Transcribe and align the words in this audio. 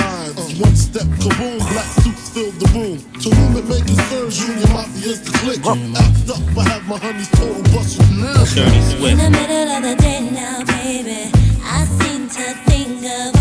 landmines. 0.00 0.60
One 0.60 0.76
step 0.76 1.06
kaboom, 1.20 1.58
black 1.72 1.90
suits 2.02 2.28
fill 2.30 2.52
the 2.52 2.66
room. 2.74 2.98
To 3.22 3.28
whom 3.30 3.56
it 3.56 3.64
may 3.68 3.80
concern, 3.80 4.30
Junior 4.30 4.66
Mafia's 4.74 5.20
the 5.22 5.32
click. 5.38 5.60
Act 5.60 6.30
up, 6.30 6.58
I 6.58 6.68
have 6.70 6.88
my 6.88 6.98
honey's 6.98 7.28
total 7.30 7.62
bustin' 7.74 8.20
now. 8.20 8.44
Dirty 8.44 9.10
In 9.10 9.18
the 9.18 9.30
middle 9.30 9.68
of 9.76 9.82
the 9.82 9.96
day 9.96 10.20
now, 10.30 10.64
baby, 10.64 11.30
I 11.64 11.84
seem 11.84 12.28
to 12.28 12.44
think 12.68 13.04
of 13.04 13.39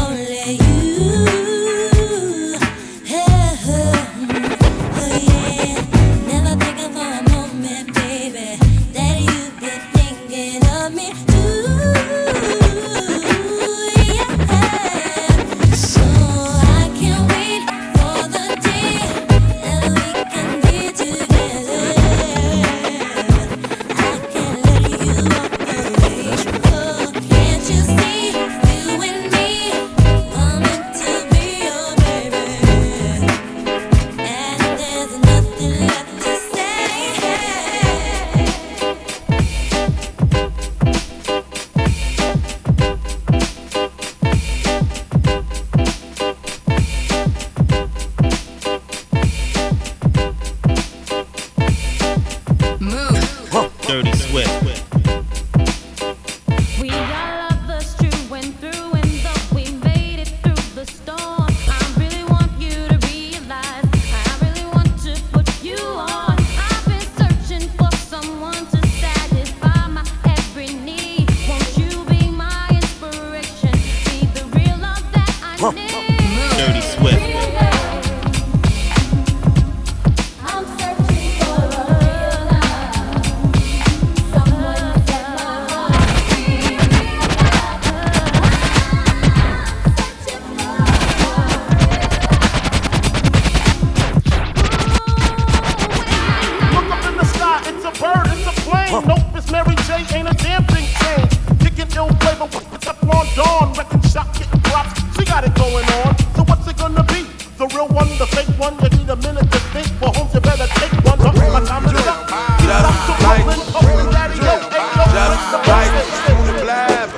it's 98.89 99.05
a. 99.05 99.07
Nope, 99.07 99.19
it's 99.35 99.51
Mary 99.51 99.75
J, 99.88 100.17
ain't 100.17 100.29
a 100.29 100.33
damn 100.33 100.63
thing 100.66 100.85
changed. 101.00 101.38
Kicking 101.61 101.89
ill 101.95 102.09
flavor 102.19 102.45
with 102.45 102.69
the 102.72 102.77
Teflon 102.77 103.25
Don. 103.35 103.73
Wrecking 103.73 104.01
shot, 104.09 104.33
getting 104.33 104.61
props, 104.61 105.00
she 105.16 105.25
got 105.25 105.44
it 105.44 105.53
going 105.55 105.85
on. 106.01 106.17
So 106.35 106.44
what's 106.44 106.67
it 106.67 106.77
gonna 106.77 107.03
be? 107.05 107.25
The 107.57 107.67
real 107.75 107.88
one, 107.89 108.07
the 108.17 108.27
fake 108.27 108.47
one? 108.57 108.75
You 108.79 108.89
need 108.97 109.09
a 109.09 109.16
minute 109.17 109.51
to 109.51 109.59
think. 109.75 109.88
For 110.00 110.09
homes, 110.16 110.33
you 110.33 110.39
better 110.39 110.67
take 110.79 110.94
one. 111.03 111.19
Huh? 111.19 111.31
My 111.51 111.59
time 111.66 111.85
is 111.85 112.07
up. 112.07 112.25
Ah, 112.31 112.55
Keep 112.59 112.72
up 112.72 112.95
to 113.03 113.13
rolling, 113.19 113.59
rolling, 113.75 114.11
daddy, 114.13 114.38
yo, 114.39 114.55
hey, 114.72 114.79
yo, 114.95 115.03
it's 115.35 115.51
Like 115.67 115.91
best. 115.91 116.47
the 116.47 116.63
blab, 116.63 117.09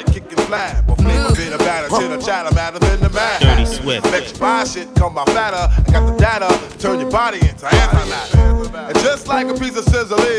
your 0.00 0.06
kicking 0.12 0.38
flab. 0.50 0.88
Or 0.90 0.96
flavor 0.96 1.34
bit 1.36 1.52
of 1.52 1.58
batter 1.60 1.88
to 1.88 2.08
the 2.08 2.18
chatter, 2.18 2.52
matter 2.54 2.78
than 2.80 3.00
the 3.00 3.10
man. 3.10 3.40
Dirty 3.40 3.66
Swift. 3.66 4.04
Let 4.10 4.32
you 4.32 4.38
buy 4.40 4.64
shit, 4.64 4.92
come 4.96 5.14
by 5.14 5.24
fatter. 5.26 5.70
I 5.70 5.92
got 5.92 6.06
the 6.06 6.16
data, 6.18 6.78
turn 6.80 6.98
your 6.98 7.10
body 7.10 7.38
into 7.38 7.66
antimatter. 7.66 8.88
And 8.90 8.98
just 8.98 9.28
like 9.28 9.46
a 9.46 9.54
piece 9.54 9.76
of 9.76 9.84
sizzling, 9.84 10.18
you'll 10.18 10.24
fit 10.24 10.24
inside 10.24 10.35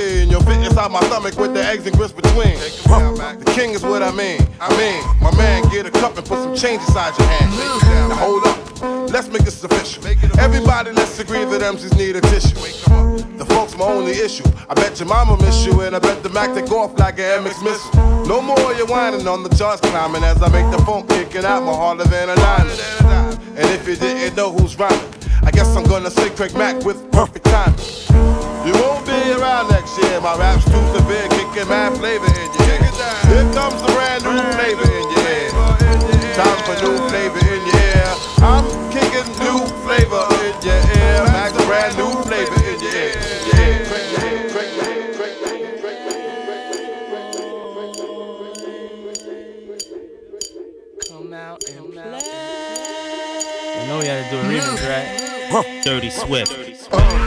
my 1.02 1.08
stomach 1.08 1.38
with 1.38 1.54
the 1.54 1.64
eggs 1.64 1.86
and 1.86 1.96
grits 1.96 2.14
between. 2.14 2.58
The 2.58 3.52
king 3.54 3.72
is 3.72 3.84
what 3.84 4.02
I 4.02 4.12
mean. 4.12 4.42
I 4.60 4.70
mean, 4.78 5.04
my 5.22 5.36
man, 5.38 5.64
get 5.70 5.86
a 5.86 5.92
cup 5.92 6.18
and 6.18 6.26
put 6.26 6.40
some 6.40 6.56
change 6.56 6.82
inside 6.82 7.18
your 7.18 7.28
hand. 7.28 7.52
Now 8.10 8.16
hold 8.16 8.44
up, 8.46 9.12
let's 9.12 9.28
make 9.28 9.44
this 9.44 9.64
official. 9.64 10.06
Everybody, 10.40 10.92
let's 10.92 11.20
agree 11.20 11.46
that 11.46 11.62
MCs 11.62 11.98
need 11.98 12.16
a 12.16 12.22
tissue. 12.22 12.56
The 13.38 13.46
folks 13.46 13.78
my 13.78 13.86
only 13.86 14.14
issue. 14.14 14.46
I 14.70 14.74
bet 14.74 15.00
your 15.00 15.08
mama 15.08 15.38
miss 15.38 15.66
you, 15.66 15.82
and 15.82 15.96
I 15.96 16.00
bet 16.00 16.24
the 16.24 16.30
Mac 16.30 16.54
take 16.56 16.72
off 16.72 16.98
like 16.98 17.20
an 17.20 17.44
MX 17.44 17.64
missile. 17.64 18.26
No 18.26 18.42
more 18.42 18.74
you 18.74 18.86
whining 18.88 19.28
on 19.28 19.44
the 19.44 19.50
charts 19.50 19.82
climbing 19.82 20.24
as 20.24 20.42
I 20.42 20.50
make 20.50 20.70
the 20.72 20.84
funk 20.84 21.10
kicking 21.10 21.46
out 21.46 21.64
more 21.64 21.76
harder 21.76 22.06
than 22.06 22.30
a 22.30 22.36
diamond. 22.36 22.80
And 23.56 23.70
if 23.70 23.88
you 23.88 23.96
didn't 23.96 24.36
know 24.36 24.52
who's 24.52 24.78
rhyming, 24.78 25.14
I 25.44 25.52
guess 25.52 25.68
I'm 25.76 25.84
gonna 25.84 26.12
say 26.12 26.30
Craig 26.32 26.56
Mack 26.56 26.84
with 26.84 27.12
perfect 27.12 27.46
timing. 27.46 28.37
You 28.68 28.74
won't 28.84 29.06
be 29.06 29.16
around 29.32 29.70
next 29.70 29.98
year. 29.98 30.20
My 30.20 30.36
rap's 30.36 30.66
too 30.66 30.84
severe, 30.92 31.24
kicking 31.30 31.70
mad 31.72 31.96
flavor 31.96 32.28
in 32.28 32.52
your 32.52 32.68
ear. 32.68 32.84
Here 33.32 33.48
comes 33.56 33.80
the 33.80 33.88
brand 33.96 34.28
new 34.28 34.36
flavor 34.60 34.84
in 34.84 35.08
your 35.08 35.24
ear. 35.40 35.56
Time 36.36 36.60
for 36.68 36.76
new 36.84 37.00
flavor 37.08 37.40
in 37.48 37.64
your 37.64 37.80
ear. 37.96 38.12
I'm 38.44 38.68
kicking 38.92 39.24
new 39.40 39.64
flavor 39.88 40.20
in 40.44 40.52
your 40.68 40.84
ear. 40.84 41.24
Max 41.32 41.56
brand 41.64 41.96
new 41.96 42.12
flavor 42.28 42.60
in 42.68 42.76
your 42.84 42.92
ear. 42.92 43.16
Yeah. 43.56 43.88
Craig 43.88 44.04
Mack, 44.20 44.52
Craig 44.52 44.72
Mack, 44.76 45.16
Craig 45.16 45.36
Mack, 45.48 45.80
Craig 45.80 46.00
Mack. 46.04 46.28
I 53.80 53.88
know 53.88 53.98
we 54.00 54.08
had 54.08 54.20
to 54.26 54.30
do 54.30 54.38
a 54.38 54.44
remix, 54.44 54.76
right? 54.84 55.84
Dirty 55.86 56.10
Swift. 56.10 56.52
Niggas 56.52 57.27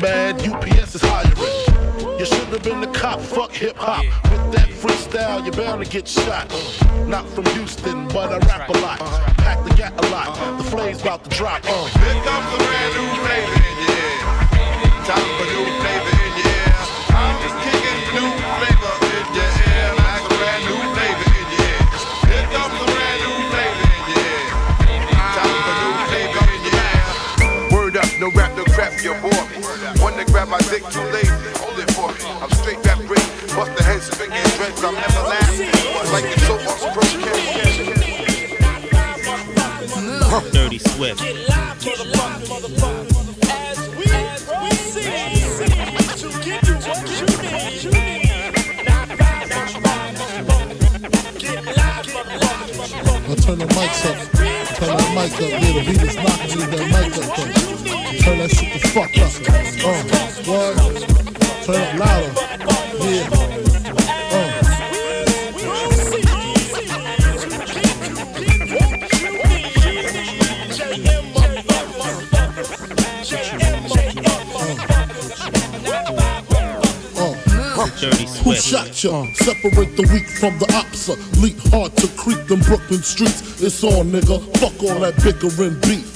mad, 0.00 0.46
UPS 0.46 0.94
is 0.94 1.02
hiring. 1.02 2.18
You 2.18 2.24
should 2.24 2.48
have 2.48 2.62
been 2.62 2.80
the 2.80 2.86
cop, 2.88 3.20
fuck 3.20 3.52
hip 3.52 3.76
hop. 3.76 4.04
With 4.30 4.52
that 4.52 4.68
freestyle, 4.68 5.44
you're 5.44 5.54
bound 5.54 5.84
to 5.84 5.90
get 5.90 6.08
shot. 6.08 6.48
Not 7.06 7.28
from 7.28 7.44
Houston, 7.56 8.08
but 8.08 8.32
I 8.32 8.38
rap 8.46 8.68
a 8.68 8.78
lot. 8.78 8.98
Pack 9.38 9.64
the 9.64 9.74
gat 9.74 9.92
a 10.04 10.08
lot. 10.10 10.58
The 10.58 10.64
flame's 10.64 11.02
about 11.02 11.24
to 11.24 11.30
drop. 11.30 11.62
Uh. 11.64 11.84
Here 11.86 12.22
comes 12.24 12.54
a 12.54 12.58
brand 12.58 12.92
new 12.94 13.06
your 13.16 13.40
ear. 13.84 14.16
Time 15.04 15.28
for 15.38 15.46
new 15.46 15.64
flavor 15.80 16.05
my 30.56 30.62
dick, 30.70 30.84
too 30.88 31.04
lazy. 31.12 31.28
Hold 31.60 31.78
it 31.78 31.90
for 31.92 32.08
me. 32.08 32.20
I'm 32.40 32.50
straight 32.50 32.80
rap 32.86 32.98
great. 33.06 33.28
Bust 33.54 33.76
the 33.76 33.82
head, 33.84 34.00
spit 34.00 34.30
and 34.30 34.52
dreads. 34.56 34.82
I'm 34.82 34.96
everlasting. 34.96 35.68
Like 36.12 36.24
the 36.32 36.40
soap 36.46 36.60
on 36.66 36.76
pro 36.94 37.04
Dirty 40.52 40.78
Swift. 40.78 41.22
I 53.28 53.34
turn 53.34 53.58
the 53.58 53.66
mics 53.66 54.04
up. 54.06 54.16
Turn 54.76 54.90
that 54.96 55.10
mic 55.14 55.32
up. 55.32 55.40
Yeah, 55.40 55.72
the 55.72 55.80
beat 55.86 56.02
is 56.02 56.16
knocking 56.16 56.58
me 56.58 56.64
that 56.66 56.86
mic 56.92 57.16
up. 57.18 57.36
Though. 57.36 57.55
Turn 58.06 58.38
that 58.38 58.50
shit 58.50 58.72
the 58.72 58.78
fuck 58.88 59.10
up. 59.18 59.32
Uh, 59.84 60.02
what? 60.46 60.74
Turn 61.64 61.82
it 61.82 61.98
louder. 61.98 62.30
Yeah. 63.02 63.28
Uh. 64.32 64.66
Who 78.44 78.54
shot 78.54 79.02
ya? 79.02 79.26
Separate 79.34 79.96
the 79.96 80.08
weak 80.12 80.28
from 80.38 80.58
the 80.60 80.66
opsa. 80.66 81.16
Leap 81.42 81.58
hard 81.72 81.96
to 81.96 82.06
creep 82.16 82.46
them 82.46 82.60
Brooklyn 82.60 83.02
streets. 83.02 83.60
It's 83.60 83.82
on, 83.82 84.12
nigga. 84.12 84.40
Fuck 84.58 84.80
all 84.84 85.00
that 85.00 85.16
bickering 85.24 85.80
beef. 85.80 86.15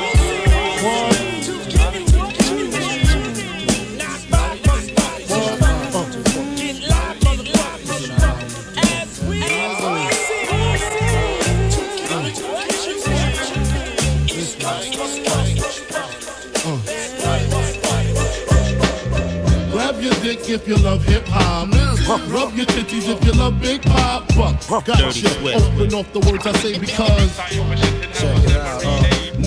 If 20.51 20.67
you 20.67 20.75
love 20.75 21.03
hip 21.05 21.23
hop. 21.27 21.69
Rub 22.29 22.53
your 22.55 22.65
titties 22.65 23.07
if 23.07 23.23
you 23.25 23.31
love 23.31 23.61
big 23.61 23.81
pop. 23.83 24.27
Gotcha. 24.85 25.29
Open 25.55 25.93
off 25.93 26.11
the 26.11 26.19
words 26.29 26.45
I 26.45 26.51
say 26.53 26.77
because. 26.77 27.39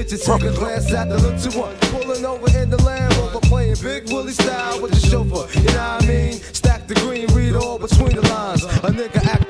Bitches 0.00 0.24
take 0.24 0.50
a 0.50 0.54
glance 0.54 0.90
at 0.94 1.10
the 1.10 1.18
little 1.18 1.60
one. 1.60 1.76
Pulling 1.92 2.24
over 2.24 2.48
in 2.58 2.70
the 2.70 2.82
Land 2.84 3.14
Rover. 3.18 3.40
Playing 3.40 3.76
Big 3.82 4.10
Willie 4.10 4.32
style 4.32 4.80
with 4.80 4.92
the 4.92 5.00
chauffeur. 5.06 5.46
You 5.60 5.66
know 5.66 5.74
what 5.74 6.04
I 6.04 6.06
mean? 6.06 6.32
Stack 6.32 6.86
the 6.86 6.94
green, 6.94 7.26
read 7.34 7.54
all 7.54 7.78
between 7.78 8.16
the 8.16 8.22
lines. 8.22 8.64
A 8.64 8.88
nigga 8.88 9.22
act 9.26 9.49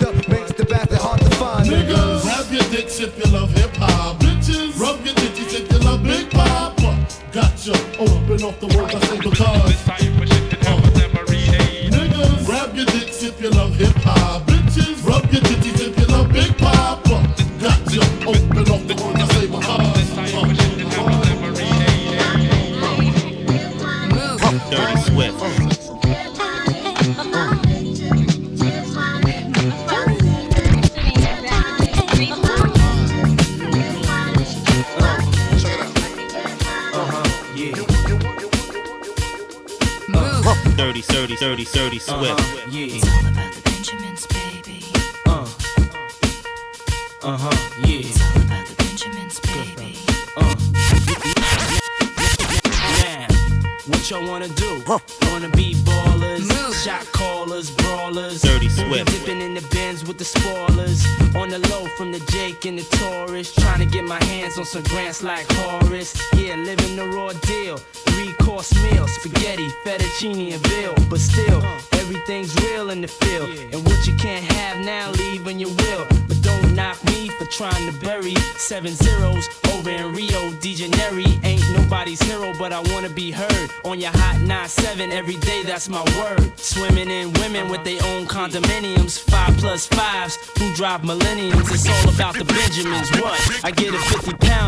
grants 65.20 65.22
like 65.22 65.56
Horace. 65.58 66.14
Yeah, 66.34 66.56
living 66.56 66.96
the 66.96 67.06
raw 67.08 67.32
deal. 67.32 67.76
Three 67.78 68.32
course 68.44 68.72
meal, 68.82 69.06
spaghetti, 69.06 69.68
fettuccine, 69.84 70.54
and 70.54 70.66
veal. 70.68 70.94
But 71.08 71.20
still, 71.20 71.62
everything's 71.92 72.54
real 72.62 72.90
in 72.90 73.00
the 73.00 73.08
field. 73.08 73.50
And 73.72 73.84
what 73.86 74.06
you 74.06 74.14
can't 74.16 74.44
have 74.52 74.84
now, 74.84 75.10
leave 75.12 75.44
when 75.44 75.58
you 75.58 75.68
will. 75.68 76.06
But 76.28 76.42
don't 76.42 76.74
knock 76.74 77.02
me 77.04 77.28
for 77.28 77.44
trying 77.46 77.90
to 77.90 77.98
bury 78.00 78.34
seven 78.56 78.92
zeros 78.92 79.48
over 79.72 79.90
in 79.90 80.12
Rio 80.14 80.52
de 80.60 80.74
Janeiro. 80.74 81.24
Ain't 81.42 81.64
nobody's 81.76 82.22
hero, 82.22 82.52
but 82.58 82.72
I 82.72 82.80
wanna 82.92 83.08
be 83.08 83.30
heard 83.30 83.70
on 83.84 84.00
your 84.00 84.12
hot 84.12 84.36
9-7 84.36 85.12
every 85.12 85.36
day, 85.36 85.62
that's 85.64 85.88
my 85.88 86.02
word. 86.18 86.58
Swimming 86.58 87.10
in 87.10 87.32
women 87.34 87.68
with 87.70 87.84
their 87.84 88.00
own 88.10 88.26
uh-huh. 88.26 88.48
condominiums. 88.48 89.18
Five 89.18 89.56
plus 89.58 89.86
fives 89.86 90.36
who 90.58 90.72
drive 90.74 91.04
millenniums. 91.04 91.70
It's 91.72 91.88
all 91.88 92.14
about 92.14 92.34
the 92.34 92.44
Benjamins. 92.44 93.10
What? 93.20 93.64
I 93.64 93.70
get 93.70 93.94
a 93.94 93.98
50 93.98 94.34
pound 94.34 94.59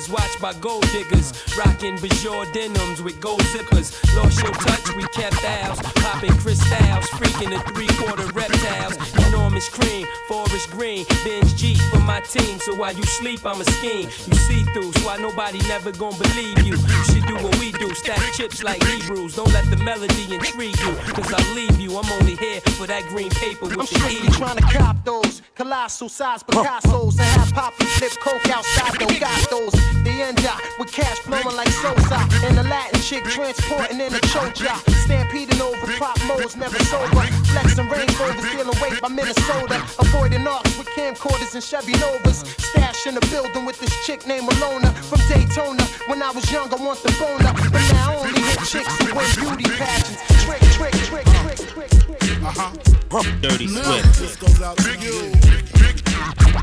sippers, 0.00 0.10
watched 0.10 0.40
by 0.40 0.52
gold 0.60 0.84
diggers, 0.92 1.32
rocking 1.56 1.96
Bajor 1.96 2.52
denims 2.52 3.02
with 3.02 3.20
gold 3.20 3.40
zippers. 3.52 3.92
Lost 4.16 4.42
your 4.42 4.52
touch, 4.52 4.96
we 4.96 5.02
kept 5.08 5.44
ours, 5.44 5.78
popping 5.96 6.36
crystals, 6.38 7.06
freaking 7.18 7.50
the 7.50 7.60
three 7.72 7.88
quarter 7.98 8.26
reptiles. 8.32 8.96
Enormous 9.28 9.68
cream, 9.68 10.06
forest 10.28 10.70
green, 10.70 11.04
binge 11.24 11.56
G 11.56 11.74
for 11.90 12.00
my 12.00 12.20
team. 12.20 12.58
So 12.60 12.74
while 12.74 12.92
you 12.92 13.02
sleep, 13.04 13.44
I'm 13.44 13.60
a 13.60 13.64
scheme. 13.64 14.08
You 14.26 14.34
see 14.34 14.64
through, 14.72 14.92
so 14.92 15.06
why 15.06 15.16
nobody 15.18 15.58
never 15.68 15.92
gonna 15.92 16.16
believe 16.18 16.58
you. 16.62 16.76
You 16.76 17.04
should 17.04 17.26
do 17.26 17.34
what 17.36 17.58
we 17.58 17.72
do, 17.72 17.94
stack 17.94 18.20
chips 18.32 18.62
like 18.62 18.82
Hebrews. 18.84 19.36
Don't 19.36 19.52
let 19.52 19.68
the 19.70 19.76
melody 19.76 20.34
intrigue 20.34 20.78
you, 20.80 20.94
cause 21.14 21.32
I'll 21.32 21.54
leave 21.54 21.78
you. 21.80 21.96
I'm 21.96 22.10
only 22.20 22.36
here 22.36 22.60
for 22.78 22.86
that 22.86 23.04
green 23.08 23.30
paper 23.30 23.66
with 23.66 23.80
I'm 23.80 23.86
strictly 23.86 24.30
trying 24.30 24.56
to 24.56 24.62
cop 24.62 25.04
those 25.04 25.42
colossal 25.54 26.08
size 26.08 26.42
Picasso's 26.42 27.18
and 27.18 27.28
have 27.38 27.52
Poppy 27.52 27.84
flip 27.84 28.12
coke 28.20 28.48
outside 28.48 28.98
Don't 28.98 29.20
got 29.20 29.50
those. 29.50 29.89
The 30.04 30.22
end 30.22 30.44
up 30.46 30.60
with 30.78 30.92
cash 30.92 31.18
flowing 31.18 31.56
like 31.56 31.68
Sosa 31.68 32.18
and 32.46 32.56
the 32.56 32.64
Latin 32.64 33.00
chick 33.00 33.24
transporting 33.24 34.00
in 34.00 34.14
a 34.14 34.20
choja. 34.32 34.74
Stampeding 35.04 35.60
over 35.60 35.86
prop 35.98 36.16
modes, 36.26 36.56
never 36.56 36.78
sober. 36.84 37.22
Flexing 37.52 37.88
Range 37.88 38.18
Rovers, 38.18 38.46
feeling 38.46 38.80
weight 38.80 39.00
by 39.00 39.08
Minnesota. 39.08 39.82
Avoiding 39.98 40.46
arcs 40.46 40.76
with 40.78 40.88
camcorders 40.88 41.54
and 41.54 41.62
Chevy 41.62 41.92
Novas. 41.98 42.44
Stash 42.58 43.06
in 43.06 43.14
the 43.14 43.20
building 43.30 43.64
with 43.64 43.78
this 43.80 43.94
chick 44.06 44.26
named 44.26 44.48
Alona 44.48 44.92
from 45.08 45.20
Daytona. 45.28 45.82
When 46.06 46.22
I 46.22 46.30
was 46.30 46.50
young, 46.50 46.72
I 46.72 46.76
want 46.76 47.02
the 47.02 47.12
boner, 47.18 47.52
but 47.70 47.82
now 47.92 48.12
I 48.12 48.16
only 48.16 48.40
hit 48.40 48.58
chicks 48.64 48.96
who 48.98 49.14
win 49.14 49.26
beauty 49.36 49.68
pageants. 49.76 50.22
Trick, 50.44 50.62
trick, 50.76 50.94
trick, 51.08 51.26
trick, 51.26 51.58
trick, 51.68 51.90
trick. 51.90 52.42
Uh-huh. 52.42 53.22
Dirty 53.42 53.66
Swift. 53.66 54.18
This 54.18 54.36
goes 54.36 54.62
out 54.62 54.76
to 54.78 54.90
you. 54.98 55.32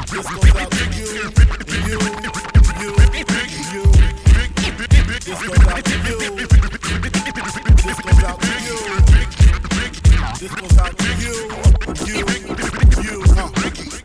This 0.09 0.27
goes 0.31 0.55
out 0.55 0.71
to 0.71 0.85
you. 0.95 1.27
You. 1.87 2.46
You. 2.79 2.89
You. 3.73 3.83
This 5.25 5.41
goes 5.41 5.67
out 5.67 5.83
to 5.83 5.95
you. 6.05 6.17
This 7.79 7.99
goes 8.01 8.23
out 8.23 8.39
to 8.39 8.53
you. 8.65 8.77
This 10.39 10.53
goes 10.53 10.77
out 10.77 10.97
to 10.97 11.09
you. 11.17 11.35
You. 12.05 12.21
You. 13.01 13.17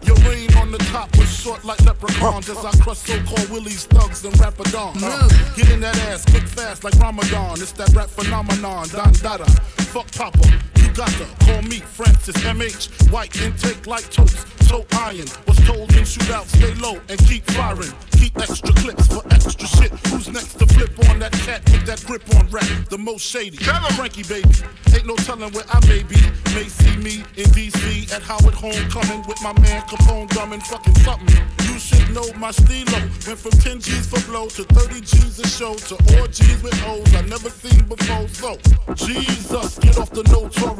Your 0.02 0.16
reign 0.28 0.48
on 0.56 0.72
the 0.72 0.78
top 0.90 1.14
was 1.18 1.28
short 1.28 1.64
like 1.64 1.80
leprechauns 1.82 2.48
as 2.48 2.64
I 2.64 2.70
crush 2.82 2.98
so-called 2.98 3.50
willies, 3.50 3.84
thugs, 3.86 4.24
and 4.24 4.34
rapadons. 4.34 5.02
Uh. 5.02 5.28
Get 5.54 5.70
in 5.70 5.80
that 5.80 5.98
ass 6.08 6.24
quick 6.24 6.48
fast 6.48 6.82
like 6.84 6.94
Ramadan. 6.94 7.60
It's 7.60 7.72
that 7.72 7.92
rap 7.94 8.08
phenomenon. 8.08 8.88
Don 8.88 9.12
Dada. 9.12 9.44
Fuck 9.92 10.10
Papa. 10.12 10.81
You 10.92 10.98
got 10.98 11.08
to 11.08 11.46
call 11.46 11.62
me 11.62 11.78
Francis 11.78 12.36
MH. 12.44 13.10
White 13.10 13.40
intake 13.40 13.86
like 13.86 14.10
toast. 14.10 14.46
So 14.68 14.84
iron. 14.92 15.24
Was 15.46 15.56
told 15.64 15.90
in 15.96 16.04
shootout, 16.04 16.44
stay 16.48 16.74
low 16.74 17.00
and 17.08 17.18
keep 17.26 17.46
firing. 17.52 17.92
Keep 18.10 18.36
extra 18.36 18.74
clips 18.74 19.06
for 19.06 19.22
extra 19.32 19.66
shit. 19.66 19.90
Who's 20.08 20.28
next 20.28 20.58
to 20.58 20.66
flip 20.66 20.92
on 21.08 21.18
that 21.20 21.32
cat 21.32 21.64
with 21.72 21.86
that 21.86 22.04
grip 22.04 22.22
on 22.36 22.46
rap? 22.50 22.66
The 22.90 22.98
most 22.98 23.24
shady. 23.24 23.56
Frankie 23.96 24.22
baby. 24.24 24.48
Ain't 24.94 25.06
no 25.06 25.16
telling 25.16 25.50
where 25.52 25.64
I 25.70 25.80
may 25.86 26.02
be. 26.02 26.20
May 26.54 26.68
see 26.68 26.96
me 26.98 27.24
in 27.36 27.48
DC 27.56 28.12
at 28.12 28.22
Howard 28.22 28.54
Homecoming 28.54 29.24
with 29.26 29.40
my 29.42 29.52
man 29.60 29.80
Capone 29.88 30.28
drumming 30.28 30.60
fucking 30.60 30.96
something. 30.96 31.40
You 31.64 31.78
should 31.78 32.10
know 32.12 32.26
my 32.36 32.50
stilo. 32.50 32.98
Went 33.26 33.38
from 33.38 33.52
10 33.52 33.80
G's 33.80 34.06
for 34.06 34.20
blow 34.30 34.48
to 34.48 34.64
30 34.64 35.00
G's 35.00 35.38
a 35.38 35.46
show 35.48 35.74
to 35.74 36.20
orgies 36.20 36.62
with 36.62 36.76
O's 36.86 37.14
I 37.14 37.22
never 37.22 37.48
seen 37.48 37.84
before. 37.88 38.28
So, 38.28 38.58
Jesus, 38.94 39.78
get 39.78 39.96
off 39.98 40.10
the 40.10 40.22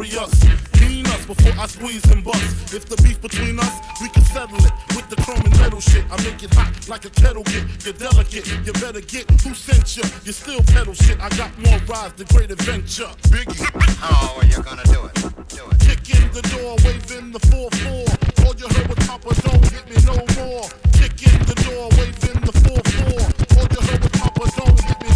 notorious. 0.02 0.44
Clean 0.73 1.06
us 1.06 1.26
before 1.26 1.52
I 1.59 1.66
squeeze 1.66 2.04
and 2.11 2.25
bust. 2.25 2.75
If 2.75 2.87
the 2.87 2.97
beef 3.02 3.21
between 3.21 3.59
us, 3.59 3.80
we 4.00 4.09
can 4.09 4.25
settle 4.25 4.59
it 4.59 4.73
with 4.97 5.09
the 5.09 5.16
chrome 5.23 5.40
and 5.44 5.56
metal 5.59 5.80
shit. 5.80 6.04
I 6.11 6.16
make 6.25 6.42
it 6.42 6.52
hot 6.54 6.88
like 6.88 7.04
a 7.04 7.11
kettle 7.11 7.44
get. 7.44 7.64
You're 7.85 7.94
delicate, 7.94 8.47
you 8.66 8.73
better 8.73 9.00
get 9.00 9.30
who 9.42 9.54
sent 9.54 9.97
you. 9.97 10.02
You 10.25 10.32
still 10.32 10.62
pedal 10.75 10.94
shit. 10.94 11.21
I 11.21 11.28
got 11.37 11.50
more 11.59 11.78
rides 11.87 12.14
than 12.14 12.26
great 12.35 12.50
adventure. 12.50 13.11
Biggie. 13.30 13.62
How 13.99 14.37
are 14.37 14.44
you 14.44 14.62
gonna 14.62 14.85
do 14.85 15.04
it? 15.06 15.14
Do 15.49 15.62
it. 15.71 15.78
Kick 15.80 16.02
in 16.18 16.32
the 16.32 16.42
door, 16.50 16.76
waving 16.85 17.32
the 17.32 17.40
4-4. 17.50 18.47
All 18.47 18.54
you 18.56 18.68
heard 18.68 18.88
was 18.88 19.06
Papa, 19.06 19.30
don't 19.42 19.64
hit 19.71 19.85
me 19.88 19.97
no 20.06 20.16
more. 20.38 20.66
Kick 20.99 21.14
in 21.30 21.38
the 21.47 21.54
door, 21.66 21.88
waving 21.99 22.40
the 22.42 22.54
4-4. 22.66 23.59
All 23.59 23.68
you 23.71 23.80
heard 23.87 24.02
was 24.02 24.12
Papa, 24.18 24.44
don't 24.56 24.80
hit 24.80 24.99
me 25.02 25.12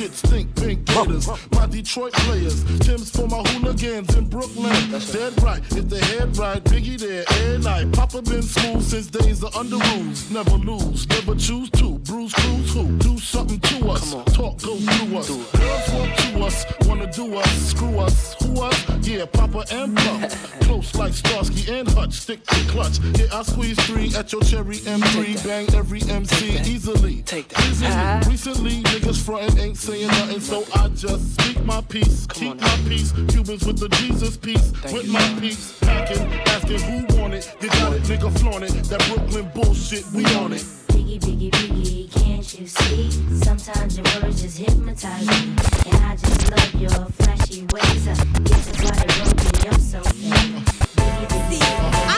shit 0.00 0.12
stink. 0.14 0.54
Pink 0.56 0.84
gators. 0.86 1.28
My 1.52 1.66
Detroit 1.66 2.12
players. 2.12 2.64
Tim's 2.80 3.10
for 3.10 3.26
my 3.28 3.42
hooligans 3.50 4.16
in 4.16 4.28
Brooklyn. 4.28 4.72
Dead 5.12 5.42
right. 5.42 5.60
If 5.72 5.88
they 5.88 6.00
head 6.00 6.36
right, 6.38 6.62
Biggie 6.64 6.98
there 6.98 7.24
every 7.28 7.58
night. 7.58 7.92
Papa 7.92 8.22
been 8.22 8.42
smooth 8.42 8.82
since 8.82 9.08
days 9.08 9.42
of 9.42 9.52
Underoos. 9.52 10.30
Never 10.30 10.56
lose. 10.56 11.06
Never 11.08 11.34
choose 11.34 11.70
to. 11.70 11.98
Bruise, 11.98 12.32
cruise 12.32 12.72
who? 12.72 12.84
Do 12.98 13.18
something 13.18 13.60
to 13.60 13.90
us. 13.90 14.10
Talk 14.34 14.60
go 14.62 14.76
through 14.76 15.18
us. 15.18 15.28
Girls 15.28 15.92
want 15.92 16.18
to 16.18 16.44
us. 16.44 16.64
Wanna 16.86 17.12
do 17.12 17.36
us. 17.36 17.50
Screw 17.70 17.98
us. 17.98 18.34
Who 18.42 18.62
us? 18.62 19.06
Yeah, 19.06 19.26
Papa 19.26 19.64
and 19.70 19.96
Pup. 19.96 20.30
Close 20.62 20.94
like 20.94 21.12
Starsky 21.12 21.70
and 21.72 21.88
Hutch. 21.90 22.14
Stick 22.14 22.44
to 22.46 22.64
clutch. 22.68 22.98
Yeah, 23.18 23.26
I 23.32 23.42
squeeze 23.42 23.78
three 23.86 24.14
at 24.14 24.32
your 24.32 24.42
cherry 24.42 24.76
M3. 24.76 25.44
Bang 25.44 25.66
every 25.74 26.02
MC 26.02 26.58
easily. 26.70 27.22
Take 27.22 27.48
that. 27.48 27.66
Easily. 27.66 28.30
Recently, 28.32 28.82
niggas 28.82 29.22
frontin' 29.22 29.58
ain't 29.58 29.76
saying 29.90 30.06
nothing, 30.06 30.40
so 30.40 30.64
I 30.74 30.88
just 30.88 31.40
speak 31.40 31.64
my 31.64 31.80
peace. 31.82 32.26
Keep 32.32 32.60
my 32.60 32.76
peace. 32.88 33.12
Cubans 33.28 33.66
with 33.66 33.78
the 33.78 33.88
Jesus 33.88 34.36
peace. 34.36 34.72
with 34.92 35.08
my 35.08 35.36
peace. 35.40 35.78
Packing, 35.80 36.32
asking 36.46 36.80
who 36.80 37.20
want 37.20 37.34
it. 37.34 37.52
You 37.60 37.68
got 37.68 37.92
it, 37.94 38.02
nigga, 38.02 38.38
flaunt 38.38 38.64
it. 38.64 38.72
That 38.84 39.04
Brooklyn 39.08 39.50
bullshit, 39.54 40.04
we 40.12 40.24
on 40.36 40.52
it. 40.52 40.62
Biggie, 40.88 41.18
biggie, 41.18 41.50
biggie, 41.50 42.12
can't 42.12 42.60
you 42.60 42.66
see? 42.66 43.10
Sometimes 43.44 43.96
your 43.96 44.06
words 44.22 44.42
just 44.42 44.58
hypnotize 44.58 45.26
me. 45.26 45.54
And 45.86 46.04
I 46.04 46.16
just 46.16 46.50
love 46.50 46.74
your 46.80 47.04
flashy 47.18 47.66
ways. 47.72 48.08
I 48.08 48.14
get 48.46 48.62
to 48.62 48.84
why 48.84 48.94
it 48.96 49.10
broke 49.18 49.38
me, 49.44 49.50
you're 49.64 49.80
so 49.80 50.00
fake. 50.02 50.54
Biggie, 50.96 51.50
biggie, 51.50 52.06
I 52.06 52.09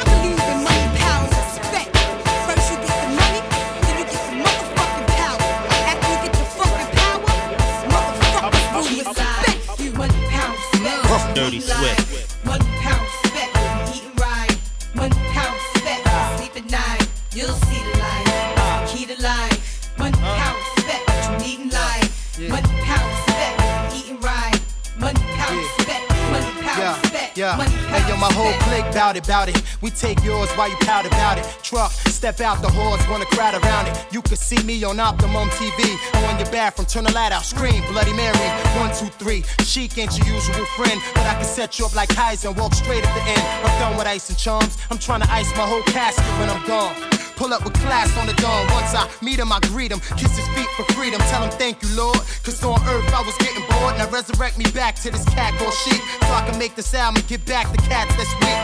Dirty 11.35 11.61
Swift. 11.61 12.45
Money, 12.45 12.65
pound, 12.81 13.01
respect. 13.25 13.57
Eating 13.95 14.15
right. 14.17 14.57
Money, 14.95 15.17
pound, 15.33 15.55
respect. 15.75 16.03
Sleep 16.39 16.57
at 16.57 16.71
night. 16.71 17.09
You'll 17.33 17.49
see 17.49 17.81
the 17.83 17.99
light. 17.99 18.25
Ah. 18.57 18.85
Key 18.89 19.07
to 19.07 19.21
life. 19.23 19.91
Money, 19.99 20.17
pound, 20.19 20.57
respect. 20.77 21.05
Ah. 21.09 21.31
What 21.31 21.41
you 21.41 21.47
need 21.47 21.61
in 21.61 21.69
life. 21.71 22.39
Money, 22.39 22.69
pound, 22.85 23.07
respect. 23.11 23.97
Eating 23.97 24.21
right. 24.21 24.61
Money, 24.99 25.21
pound, 25.37 25.57
respect. 25.57 26.11
Money, 26.31 26.53
pound, 26.61 26.79
Yeah, 26.79 27.31
yeah. 27.35 27.57
Money, 27.57 27.71
Hey, 27.93 28.09
yo, 28.09 28.17
my 28.17 28.33
whole 28.33 28.53
clique 28.69 28.93
bout 28.95 29.17
it, 29.17 29.27
bout 29.27 29.49
it. 29.49 29.63
We 29.81 29.91
take 29.91 30.23
yours 30.23 30.51
while 30.53 30.69
you 30.69 30.77
pout 30.83 31.07
about 31.07 31.39
it. 31.39 31.45
Truck, 31.63 31.93
step 32.23 32.41
out 32.41 32.63
the 32.63 32.71
horse, 32.71 33.03
wanna 33.09 33.27
crowd 33.27 33.53
around 33.53 33.89
it. 33.89 34.07
You 34.13 34.23
can 34.23 34.37
see 34.37 34.63
me 34.63 34.85
on 34.85 35.01
Optimum 35.01 35.49
TV. 35.59 35.99
In 36.31 36.39
your 36.39 36.49
bathroom, 36.53 36.87
turn 36.87 37.03
the 37.03 37.11
light 37.11 37.33
out, 37.33 37.45
scream, 37.45 37.83
Bloody 37.91 38.13
Mary. 38.13 38.49
One, 38.79 38.95
two, 38.95 39.11
three. 39.19 39.43
Chic 39.65 39.99
ain't 39.99 40.17
your 40.17 40.29
usual 40.29 40.65
friend, 40.77 41.01
but 41.15 41.27
I 41.27 41.35
can 41.35 41.45
set 41.45 41.81
you 41.81 41.87
up 41.87 41.97
like 41.97 42.11
Heisen, 42.11 42.57
walk 42.57 42.75
straight 42.75 43.05
at 43.05 43.13
the 43.17 43.23
end. 43.29 43.43
I'm 43.67 43.81
done 43.81 43.97
with 43.99 44.07
ice 44.07 44.29
and 44.29 44.39
charms. 44.39 44.79
I'm 44.89 44.99
trying 44.99 45.23
to 45.23 45.33
ice 45.33 45.51
my 45.57 45.67
whole 45.67 45.83
casket 45.83 46.25
when 46.39 46.49
I'm 46.49 46.65
gone. 46.65 47.12
Pull 47.43 47.53
up 47.53 47.65
with 47.65 47.75
class 47.83 48.07
on 48.19 48.31
the 48.31 48.39
dawn. 48.39 48.71
Once 48.71 48.95
I 48.95 49.03
meet 49.21 49.41
him, 49.41 49.51
I 49.51 49.59
greet 49.75 49.91
him. 49.91 49.99
Kiss 50.15 50.31
his 50.39 50.47
feet 50.55 50.71
for 50.79 50.87
freedom. 50.95 51.21
Tell 51.27 51.43
him 51.43 51.51
thank 51.59 51.83
you, 51.83 51.91
Lord. 51.99 52.23
Cause 52.47 52.63
on 52.63 52.79
earth 52.87 53.11
I 53.11 53.19
was 53.27 53.35
getting 53.43 53.67
bored. 53.67 53.99
Now 53.99 54.09
resurrect 54.15 54.59
me 54.59 54.71
back 54.71 54.95
to 55.03 55.11
this 55.11 55.25
cat 55.35 55.51
called 55.59 55.75
sheep. 55.75 55.99
So 56.23 56.31
I 56.31 56.47
can 56.49 56.57
make 56.57 56.77
this 56.77 56.95
album 56.95 57.19
and 57.19 57.27
get 57.27 57.45
back 57.45 57.67
the 57.73 57.83
cats 57.83 58.15
that's 58.15 58.31
weak. 58.39 58.55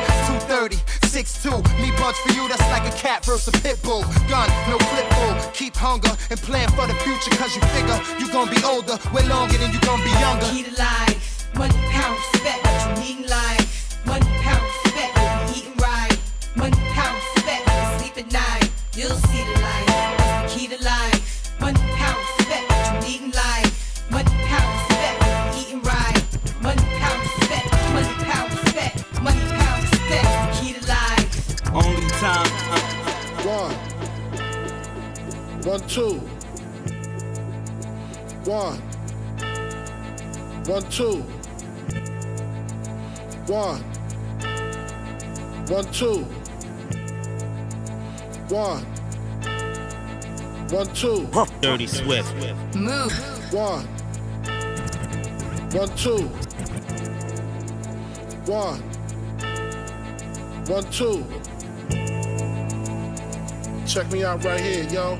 230, 0.46 0.78
6'2. 1.10 1.58
Me 1.82 1.90
budge 1.98 2.14
for 2.22 2.30
you, 2.38 2.46
that's 2.46 2.62
like 2.70 2.86
a 2.86 2.94
cat 2.94 3.24
versus 3.24 3.50
a 3.50 3.58
pit 3.66 3.82
bull. 3.82 4.06
Gun, 4.30 4.46
no 4.70 4.78
flip 4.94 5.10
bull. 5.10 5.34
Keep 5.58 5.74
hunger 5.74 6.14
and 6.30 6.38
plan 6.38 6.70
for 6.78 6.86
the 6.86 6.94
future. 7.02 7.34
Cause 7.34 7.50
you 7.58 7.62
figure 7.74 7.98
you 8.22 8.30
gonna 8.30 8.46
be 8.46 8.62
older 8.62 8.94
way 9.10 9.26
longer 9.26 9.58
than 9.58 9.74
you 9.74 9.80
gonna 9.82 10.06
be 10.06 10.14
younger. 10.22 10.46
You'll 18.98 19.10
see 19.10 19.44
the 19.44 19.60
light, 19.60 19.86
it's 20.18 20.54
the 20.54 20.58
key 20.58 20.66
to 20.66 20.82
life. 20.82 21.60
Money, 21.60 21.78
power, 21.94 22.18
respect, 22.36 22.66
you 22.66 22.98
need 23.06 23.20
in 23.26 23.30
life. 23.30 24.10
Money, 24.10 24.28
power, 24.48 24.72
respect, 24.74 25.22
eating 25.56 25.82
right. 25.82 26.20
Money, 26.60 26.82
power, 26.98 27.20
respect, 27.22 27.70
money, 27.94 28.14
power, 28.24 28.48
respect, 28.50 29.22
money, 29.22 29.40
power, 29.54 29.80
respect, 29.82 30.26
the 30.34 30.50
key 30.58 30.72
to 30.72 30.82
life. 30.88 31.30
Only 31.72 32.08
time. 32.18 32.50
One. 33.46 33.74
One, 35.62 35.82
two. 35.86 36.14
One. 38.50 38.78
One, 40.66 40.82
two. 40.90 41.22
One. 43.46 43.80
One, 45.68 45.86
two. 45.92 46.37
One. 48.48 48.82
One, 50.70 50.86
two. 50.94 51.28
Dirty 51.60 51.86
Swift. 51.86 52.34
Move. 52.74 53.12
One. 53.52 53.84
One, 55.72 55.88
two. 55.96 56.28
One. 58.50 58.80
One, 60.66 60.84
two. 60.90 61.24
Check 63.86 64.10
me 64.10 64.24
out 64.24 64.42
right 64.44 64.60
here, 64.60 64.84
yo. 64.84 65.18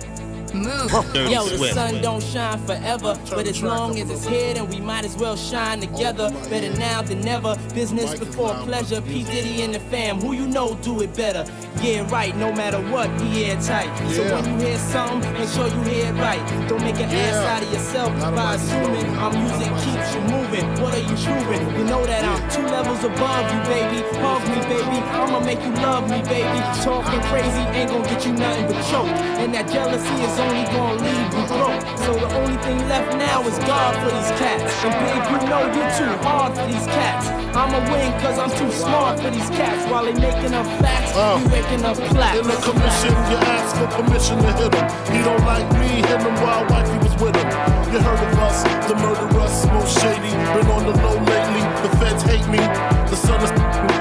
Move. 0.55 0.91
Yo, 1.15 1.49
the 1.49 1.71
sun 1.73 2.01
don't 2.03 2.23
shine 2.23 2.59
forever, 2.67 3.19
but 3.31 3.47
as 3.47 3.63
long 3.63 3.99
as 3.99 4.11
it's 4.11 4.27
here, 4.27 4.55
then 4.55 4.69
we 4.69 4.81
might 4.81 5.05
as 5.05 5.17
well 5.17 5.37
shine 5.37 5.81
together. 5.81 6.31
Better 6.49 6.77
now 6.79 7.03
than 7.03 7.21
never. 7.21 7.57
Business 7.75 8.19
before 8.19 8.55
pleasure. 8.65 9.01
P 9.03 9.25
Diddy 9.25 9.63
and 9.63 9.75
the 9.75 9.81
fam, 9.81 10.21
who 10.21 10.33
you 10.33 10.47
know 10.47 10.75
do 10.83 11.01
it 11.03 11.15
better. 11.15 11.45
Yeah, 11.83 12.11
right. 12.11 12.37
No 12.37 12.53
matter 12.53 12.81
what, 12.91 13.09
be 13.19 13.45
airtight. 13.45 13.89
So 14.13 14.23
when 14.25 14.45
you 14.45 14.67
hear 14.67 14.79
something, 14.79 15.33
make 15.33 15.49
sure 15.49 15.67
you 15.67 15.81
hear 15.83 16.07
it 16.07 16.15
right. 16.15 16.69
Don't 16.69 16.83
make 16.83 16.97
an 16.97 17.11
ass 17.11 17.45
out 17.47 17.63
of 17.63 17.73
yourself 17.73 18.13
by 18.21 18.55
assuming 18.55 19.07
our 19.17 19.33
music 19.33 19.71
keeps 19.85 20.15
you 20.15 20.21
moving. 20.23 20.67
What 20.83 20.95
are 20.95 20.99
you 20.99 21.17
proving? 21.17 21.79
You 21.79 21.85
know 21.85 22.05
that 22.07 22.25
I'm 22.25 22.51
two 22.51 22.63
levels 22.63 23.05
above 23.05 23.45
you, 23.53 23.61
baby. 23.69 24.03
Hug 24.19 24.43
me, 24.49 24.61
baby. 24.69 24.99
I'ma 25.19 25.41
make 25.41 25.61
you 25.63 25.73
love 25.83 26.11
me, 26.11 26.23
baby. 26.23 26.59
Talking 26.83 27.21
crazy 27.31 27.63
ain't 27.77 27.91
gonna 27.91 28.09
get 28.09 28.25
you 28.27 28.33
nothing 28.33 28.67
but 28.67 28.83
choke. 28.91 29.09
And 29.39 29.55
that 29.55 29.69
jealousy 29.71 30.15
is 30.25 30.38
only 30.39 30.65
gonna 30.71 31.03
leave 31.03 31.31
you 31.35 31.45
broke. 31.51 31.83
So 31.99 32.15
the 32.15 32.31
only 32.39 32.57
thing 32.63 32.79
left 32.89 33.13
now 33.19 33.43
is 33.47 33.59
God 33.67 33.93
for 34.03 34.11
these 34.15 34.33
cats. 34.39 34.71
And 34.85 34.95
babe, 35.03 35.25
you 35.31 35.39
know 35.51 35.63
you're 35.75 35.93
too 35.99 36.13
hard 36.23 36.55
for 36.55 36.67
these 36.67 36.87
cats. 36.87 37.27
I'ma 37.57 37.81
win 37.91 38.13
cause 38.23 38.39
I'm 38.39 38.53
too 38.55 38.71
smart 38.71 39.19
for 39.21 39.31
these 39.31 39.51
cats. 39.51 39.91
While 39.91 40.05
they 40.05 40.15
making 40.15 40.55
up 40.55 40.67
facts, 40.79 41.17
uh. 41.17 41.41
you 41.43 41.49
making 41.51 41.85
up 41.85 41.97
plaques. 42.15 42.39
In 42.39 42.47
the 42.47 42.59
commission, 42.63 43.13
you 43.31 43.37
ask 43.51 43.75
for 43.77 43.89
permission 43.99 44.39
to 44.39 44.53
hit 44.55 44.75
him. 44.75 44.87
He 45.11 45.19
don't 45.27 45.45
like 45.45 45.67
me, 45.81 46.07
hit 46.07 46.21
him 46.23 46.35
while 46.45 46.65
wifey 46.71 46.99
was 47.03 47.15
with 47.19 47.35
him. 47.35 47.49
You 47.93 47.99
heard 47.99 48.23
of 48.23 48.39
us, 48.39 48.63
the 48.87 48.95
murderers, 48.95 49.67
most 49.75 49.99
shady. 50.01 50.33
Been 50.55 50.71
on 50.71 50.87
the 50.87 50.95
low 51.03 51.19
lately, 51.19 51.63
the 51.83 51.91
feds 51.99 52.23
hate 52.23 52.47
me. 52.49 52.98
The 53.11 53.17
sun 53.17 53.41
is 53.41 53.51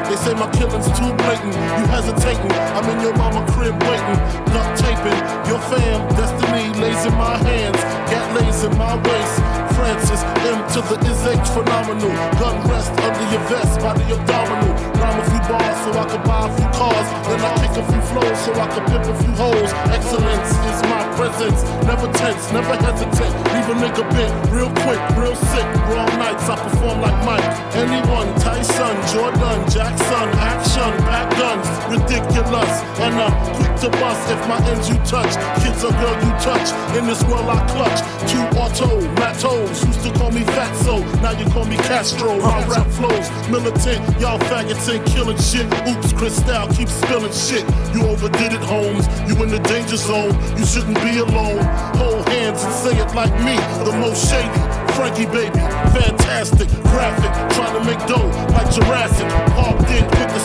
they 0.08 0.16
say 0.16 0.34
my 0.34 0.50
killing's 0.52 0.88
too 0.98 1.12
blatant. 1.20 1.56
You 1.56 1.84
hesitating, 1.92 2.52
I'm 2.76 2.88
in 2.92 3.02
your 3.02 3.16
mama 3.16 3.44
crib 3.52 3.76
waiting. 3.84 4.20
Duct 4.52 4.80
taping, 4.80 5.20
your 5.48 5.60
fam, 5.68 6.00
destiny 6.16 6.72
lays 6.80 7.06
in 7.06 7.16
my 7.16 7.36
hands. 7.38 7.80
Gat 8.12 8.28
lays 8.36 8.64
in 8.64 8.72
my 8.78 8.96
waist. 8.96 9.68
Francis, 9.78 10.24
M 10.48 10.60
to 10.74 10.82
the 10.90 10.98
is 11.06 11.22
H 11.28 11.48
phenomenal. 11.54 12.10
Gun 12.42 12.58
rest 12.68 12.92
under 12.98 13.28
your 13.32 13.44
vest, 13.46 13.80
body 13.80 14.04
abdominal. 14.10 14.74
Rhyme 14.98 15.20
a 15.20 15.24
few 15.30 15.44
bars 15.46 15.78
so 15.86 15.90
I 15.94 16.06
can 16.10 16.24
buy 16.26 16.48
a 16.48 16.52
few 16.58 16.70
cars. 16.74 17.08
Then 17.30 17.40
I 17.46 17.52
kick 17.62 17.74
a 17.78 17.84
few 17.86 18.02
flows 18.10 18.38
so 18.42 18.52
I 18.58 18.68
can 18.74 18.84
pimp 18.90 19.06
a 19.06 19.16
few 19.22 19.34
hoes. 19.38 19.72
Excellence 19.94 20.52
is 20.66 20.80
my 20.90 21.04
presence. 21.14 21.62
Never 21.86 22.10
tense, 22.18 22.52
never 22.52 22.74
hesitate. 22.74 23.34
Leave 23.54 23.70
a 23.70 23.76
nigga 23.78 24.04
bent 24.10 24.34
real 24.50 24.72
quick, 24.82 25.02
real 25.14 25.38
sick. 25.38 25.68
Wrong 25.94 26.10
nights, 26.18 26.50
I 26.50 26.56
perform 26.58 27.02
like 27.06 27.20
Mike. 27.22 27.46
Anyone, 27.78 28.34
Tyson, 28.42 28.97
Jordan, 29.12 29.70
Jackson, 29.70 30.28
action, 30.40 30.92
back 31.06 31.30
guns, 31.38 31.68
ridiculous. 31.92 32.74
And 33.00 33.14
I'm 33.16 33.34
quick 33.56 33.74
to 33.82 33.90
bust 34.00 34.30
if 34.32 34.42
my 34.48 34.60
ends 34.70 34.90
you 34.90 34.96
touch. 35.06 35.34
Kids 35.62 35.84
or 35.84 35.92
girl 35.92 36.18
you 36.24 36.32
touch. 36.42 36.70
In 36.98 37.06
this 37.06 37.24
world 37.26 37.48
I 37.50 37.60
clutch. 37.72 38.00
Two 38.32 38.44
auto, 38.58 39.02
Matos. 39.20 39.86
Used 39.86 40.04
to 40.04 40.12
call 40.14 40.32
me 40.32 40.42
Fatso, 40.42 41.00
now 41.22 41.32
you 41.32 41.46
call 41.52 41.66
me 41.66 41.78
Castro. 41.78 42.40
My 42.40 42.66
rap 42.68 42.88
flows 42.88 43.30
militant, 43.50 44.02
y'all 44.20 44.40
faggots 44.40 44.92
ain't 44.94 45.06
killing 45.06 45.38
shit. 45.38 45.66
Oops, 45.88 46.14
Cristal 46.14 46.68
keep 46.74 46.90
spilling 46.90 47.32
shit. 47.32 47.66
You 47.94 48.08
overdid 48.08 48.54
it, 48.54 48.64
Holmes. 48.64 49.08
You 49.28 49.42
in 49.44 49.50
the 49.50 49.60
danger 49.60 49.98
zone. 49.98 50.34
You 50.58 50.66
shouldn't 50.66 51.00
be 51.02 51.20
alone. 51.20 51.64
Hold 51.98 52.28
hands 52.30 52.64
and 52.64 52.74
say 52.74 52.98
it 52.98 53.14
like 53.14 53.34
me, 53.46 53.56
the 53.86 53.96
most 54.00 54.30
shady. 54.30 54.87
Frankie 54.98 55.28
baby, 55.28 55.60
fantastic, 55.94 56.68
graphic, 56.90 57.32
trying 57.56 57.78
to 57.78 57.86
make 57.86 58.00
dough 58.08 58.26
like 58.50 58.68
Jurassic. 58.74 59.30
Parked 59.54 59.92
in 59.92 60.04
with 60.06 60.37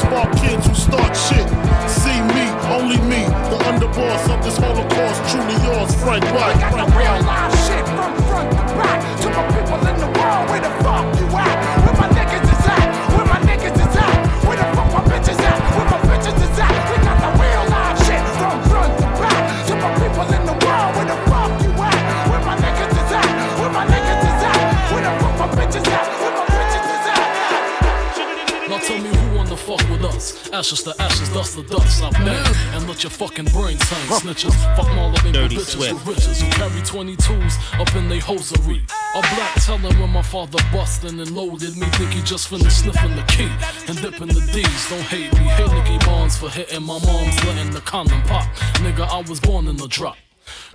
Snitches, 34.21 34.55
fuck 34.77 34.89
all 34.99 35.09
of 35.09 35.23
them 35.23 35.33
Dirty 35.33 35.57
bitches 35.57 35.79
with 35.79 36.07
riches 36.07 36.43
who 36.43 36.51
carry 36.51 36.81
22s 36.83 37.81
up 37.81 37.95
in 37.97 38.09
they 38.09 38.19
hosiery. 38.19 38.83
A 39.15 39.21
black 39.21 39.55
telling 39.55 39.99
when 39.99 40.11
my 40.11 40.21
father 40.23 40.59
bustin' 40.71 41.19
and 41.19 41.31
loaded 41.31 41.77
me. 41.77 41.87
Think 41.97 42.13
he 42.13 42.23
just 42.23 42.49
finished 42.49 42.81
sniffing 42.81 43.17
the 43.17 43.23
key 43.23 43.51
and 43.89 44.01
dipping 44.03 44.29
the 44.29 44.41
D's. 44.53 44.91
Don't 44.91 45.01
hate 45.03 45.33
me. 45.33 45.45
Hate 45.57 45.73
Nicky 45.73 46.05
Barnes 46.05 46.37
for 46.37 46.51
hitting 46.51 46.83
my 46.83 46.99
mom's 47.05 47.45
letting 47.45 47.71
the 47.71 47.81
condom 47.81 48.21
pop. 48.23 48.45
Nigga, 48.85 49.09
I 49.09 49.29
was 49.29 49.41
born 49.41 49.67
in 49.67 49.77
the 49.77 49.89
drop. 49.89 50.17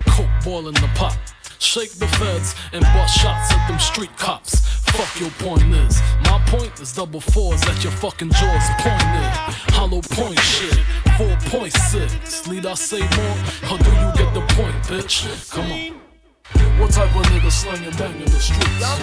Coke 0.06 0.26
boiling 0.44 0.74
the 0.74 0.90
pot. 0.94 1.16
Shake 1.60 1.92
the 1.92 2.06
feds 2.06 2.54
and 2.72 2.82
bust 2.82 3.18
shots 3.18 3.52
at 3.52 3.68
them 3.68 3.78
street 3.78 4.16
cops. 4.16 4.57
Fuck 4.98 5.20
your 5.20 5.30
point 5.38 5.62
is. 5.76 6.02
My 6.24 6.42
point 6.48 6.80
is 6.80 6.92
double 6.92 7.20
fours 7.20 7.62
at 7.68 7.84
your 7.84 7.92
fucking 7.92 8.32
jaws 8.32 8.66
pointed. 8.82 9.30
Hollow 9.70 10.00
point 10.02 10.40
shit. 10.40 10.74
4.6. 11.14 12.50
Need 12.50 12.66
I 12.66 12.74
say 12.74 12.98
more? 12.98 13.70
Or 13.70 13.78
do 13.78 13.90
you 13.94 14.10
get 14.18 14.34
the 14.34 14.42
point, 14.58 14.74
bitch? 14.90 15.22
Come 15.54 15.70
on. 15.70 16.00
What 16.80 16.90
type 16.90 17.14
of 17.14 17.22
nigga 17.30 17.52
slinging 17.52 17.94
bang 17.94 18.10
in 18.10 18.24
the 18.26 18.40
streets? 18.40 18.80
Yeah. 18.80 18.98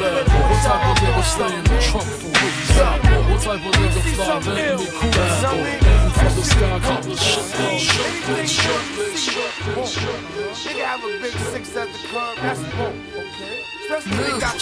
What 0.52 0.60
type 0.68 0.84
of 0.84 0.98
nigga 1.00 1.24
stay 1.24 1.56
in 1.56 1.64
the 1.64 1.80
trunk 1.80 2.08
for 2.12 2.28
weeks? 2.28 2.76
Yeah. 2.76 3.32
What 3.32 3.40
type 3.40 3.66
of 3.66 3.74
nigga 3.80 4.02
fly 4.20 4.52
letting 4.52 4.80
me 4.80 4.92
cool? 4.92 5.10
Yeah. 5.16 5.54
Aiming 5.56 6.12
for 6.12 6.32
the 6.36 6.44
sky, 6.44 7.00
the 7.08 7.16
shit. 7.16 7.80
Shit, 7.80 8.04
bitch. 8.28 8.52
Shit, 8.52 8.84
bitch. 9.00 9.16
Shit, 9.16 9.52
bitch. 9.64 9.96
Shit, 9.96 10.20
bitch. 10.36 10.60
Nigga 10.68 10.84
have 10.92 11.04
a 11.06 11.22
big 11.22 11.32
six 11.32 11.74
at 11.78 11.88
the 11.88 12.00
club, 12.10 12.36
that's 12.42 12.60
boom, 12.60 13.00
okay? 13.16 13.75
Especially 13.86 14.18
when 14.18 14.34
they 14.34 14.40
got 14.40 14.58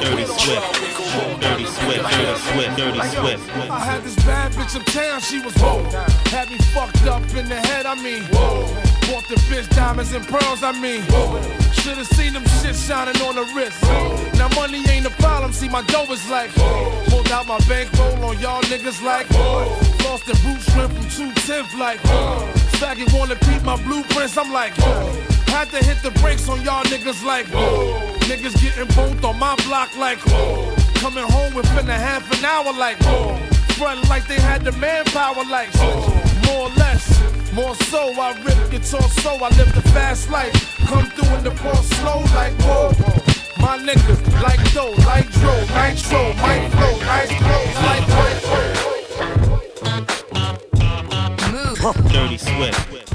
Dirty 0.00 0.24
Swift. 0.24 1.42
Dirty 1.42 1.66
Swift. 1.66 2.08
Dirty 2.08 2.36
Swift. 2.40 2.76
Dirty 2.78 3.00
Swift. 3.12 3.50
I 3.70 3.78
had 3.80 4.02
this 4.02 4.16
bad 4.24 4.52
bitch 4.52 4.74
uptown, 4.80 5.20
she 5.20 5.40
was 5.40 5.52
whoa. 5.56 5.84
Had 6.32 6.48
me 6.48 6.56
fucked 6.72 7.04
up 7.06 7.20
in 7.36 7.50
the 7.50 7.56
head, 7.56 7.84
I 7.84 7.94
mean. 7.96 8.22
Whoa. 8.32 8.64
Bought 9.12 9.28
the 9.28 9.36
bitch 9.44 9.68
diamonds 9.76 10.14
and 10.14 10.26
pearls, 10.26 10.62
I 10.62 10.72
mean. 10.72 11.02
Whoa. 11.12 11.36
Should've 11.72 12.06
seen 12.06 12.32
them 12.32 12.44
shit 12.62 12.76
shining 12.76 13.20
on 13.20 13.34
the 13.34 13.44
wrist. 13.52 13.82
Now 14.38 14.48
money 14.56 14.88
ain't 14.88 15.04
a 15.04 15.10
problem, 15.20 15.52
see 15.52 15.68
my 15.68 15.82
dough 15.82 16.10
is 16.10 16.26
like. 16.30 16.50
Pulled 17.10 17.30
out 17.32 17.46
my 17.46 17.58
bankroll 17.68 18.24
on 18.24 18.38
y'all 18.40 18.62
niggas 18.62 19.02
like. 19.04 19.28
Lost 20.04 20.24
the 20.24 20.32
boot 20.40 20.60
shrimp 20.72 20.94
from 20.94 21.28
210th 21.28 21.78
like. 21.78 22.00
Faggot 22.80 23.12
wanna 23.12 23.36
peep 23.36 23.62
my 23.64 23.76
blueprints, 23.84 24.38
I'm 24.38 24.50
like. 24.50 24.72
Had 25.52 25.68
to 25.72 25.84
hit 25.84 26.02
the 26.02 26.10
brakes 26.22 26.48
on 26.48 26.62
y'all 26.62 26.84
niggas 26.84 27.22
like. 27.22 27.46
Niggas 28.30 28.62
getting 28.62 28.86
both 28.94 29.24
on 29.24 29.40
my 29.40 29.56
block 29.66 29.90
like. 29.98 30.20
Coming 31.02 31.24
home 31.24 31.52
within 31.52 31.88
a 31.90 31.98
half 31.98 32.22
an 32.30 32.44
hour 32.44 32.72
like. 32.78 32.96
Front 33.74 34.08
like 34.08 34.28
they 34.28 34.38
had 34.38 34.62
the 34.62 34.70
manpower 34.70 35.42
like. 35.50 35.74
More 36.46 36.68
or 36.68 36.74
less. 36.76 37.02
More 37.52 37.74
so, 37.90 38.12
I 38.20 38.40
rip 38.44 38.70
guitar 38.70 39.02
so 39.02 39.30
I 39.34 39.48
live 39.58 39.74
the 39.74 39.82
fast 39.90 40.30
life. 40.30 40.54
Come 40.86 41.06
through 41.10 41.38
in 41.38 41.42
the 41.42 41.50
ball 41.50 41.82
slow 41.98 42.20
like 42.32 42.54
whoa. 42.62 42.92
My 43.58 43.76
niggas 43.78 44.22
like 44.40 44.62
dough, 44.74 44.94
like 45.04 45.28
dro, 45.32 45.54
nitro, 45.74 46.28
mic 46.38 46.70
flow, 46.70 46.98
nice 47.00 47.34
clothes, 47.34 47.74
like 47.82 48.10
Dirty 52.12 52.38
Swift. 52.38 53.09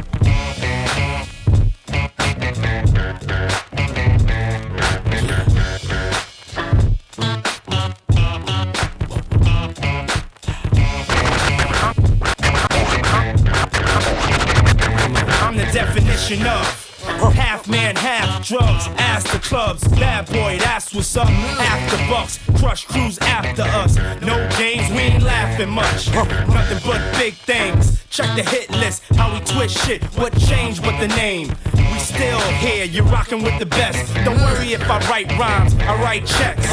Drugs, 18.46 18.88
ass 18.98 19.24
to 19.32 19.40
clubs. 19.40 19.88
Bad 19.88 20.28
boy, 20.28 20.58
that's 20.60 20.94
what's 20.94 21.18
up. 21.18 21.28
After 21.28 21.98
bucks, 22.08 22.40
crush 22.60 22.86
crews 22.86 23.18
after 23.20 23.64
us. 23.64 23.96
No 24.22 24.48
games, 24.58 24.90
we 24.92 25.00
ain't 25.00 25.24
laughing 25.24 25.70
much. 25.70 26.14
Nothing 26.14 26.80
but 26.86 27.18
big 27.18 27.34
things. 27.34 28.05
Check 28.16 28.34
the 28.38 28.50
hit 28.50 28.70
list, 28.72 29.04
how 29.18 29.34
we 29.34 29.42
twist 29.42 29.86
shit. 29.86 30.02
What 30.18 30.32
changed 30.40 30.82
but 30.82 30.98
the 31.02 31.10
name? 31.10 31.54
We 31.76 32.00
still 32.00 32.40
here, 32.64 32.86
you're 32.86 33.04
rocking 33.04 33.44
with 33.44 33.60
the 33.60 33.66
best. 33.66 34.14
Don't 34.24 34.38
worry 34.38 34.72
if 34.72 34.90
I 34.90 35.00
write 35.10 35.38
rhymes, 35.38 35.76
I 35.82 36.02
write 36.02 36.26
checks. 36.26 36.66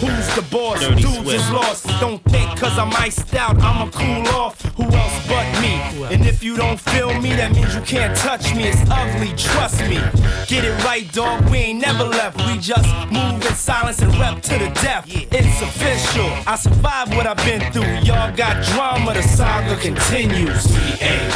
Who's 0.00 0.34
the 0.34 0.40
boss? 0.50 0.80
Dirty 0.80 1.02
Dudes 1.02 1.16
Swift. 1.16 1.34
is 1.34 1.50
lost. 1.50 1.86
Don't 2.00 2.24
think 2.24 2.58
cause 2.58 2.78
I'm 2.78 2.90
iced 2.94 3.34
out, 3.34 3.60
I'ma 3.60 3.90
cool 3.90 4.26
off. 4.28 4.62
Who 4.76 4.84
else 4.84 5.28
but 5.28 5.44
me? 5.60 5.76
And 6.14 6.24
if 6.24 6.42
you 6.42 6.56
don't 6.56 6.80
feel 6.80 7.12
me, 7.20 7.34
that 7.34 7.54
means 7.54 7.74
you 7.74 7.82
can't 7.82 8.16
touch 8.16 8.54
me. 8.54 8.64
It's 8.64 8.80
ugly, 8.90 9.34
trust 9.36 9.82
me. 9.82 10.00
Get 10.46 10.64
it 10.64 10.84
right, 10.84 11.10
dog. 11.12 11.48
We 11.50 11.58
ain't 11.58 11.82
never 11.82 12.04
left. 12.04 12.38
We 12.46 12.58
just 12.58 12.88
move 13.12 13.44
in 13.44 13.54
silence 13.54 14.00
and 14.00 14.12
rep 14.16 14.40
to 14.42 14.58
the 14.58 14.70
death. 14.80 15.04
It's 15.06 15.60
official. 15.60 16.30
I 16.46 16.56
survived 16.56 17.14
what 17.14 17.26
I've 17.26 17.36
been 17.44 17.70
through. 17.70 17.92
Y'all 18.00 18.34
got 18.34 18.64
drama, 18.72 19.12
the 19.12 19.22
saga 19.22 19.76
continues. 19.80 20.69
We 20.70 21.00
ain't 21.00 21.34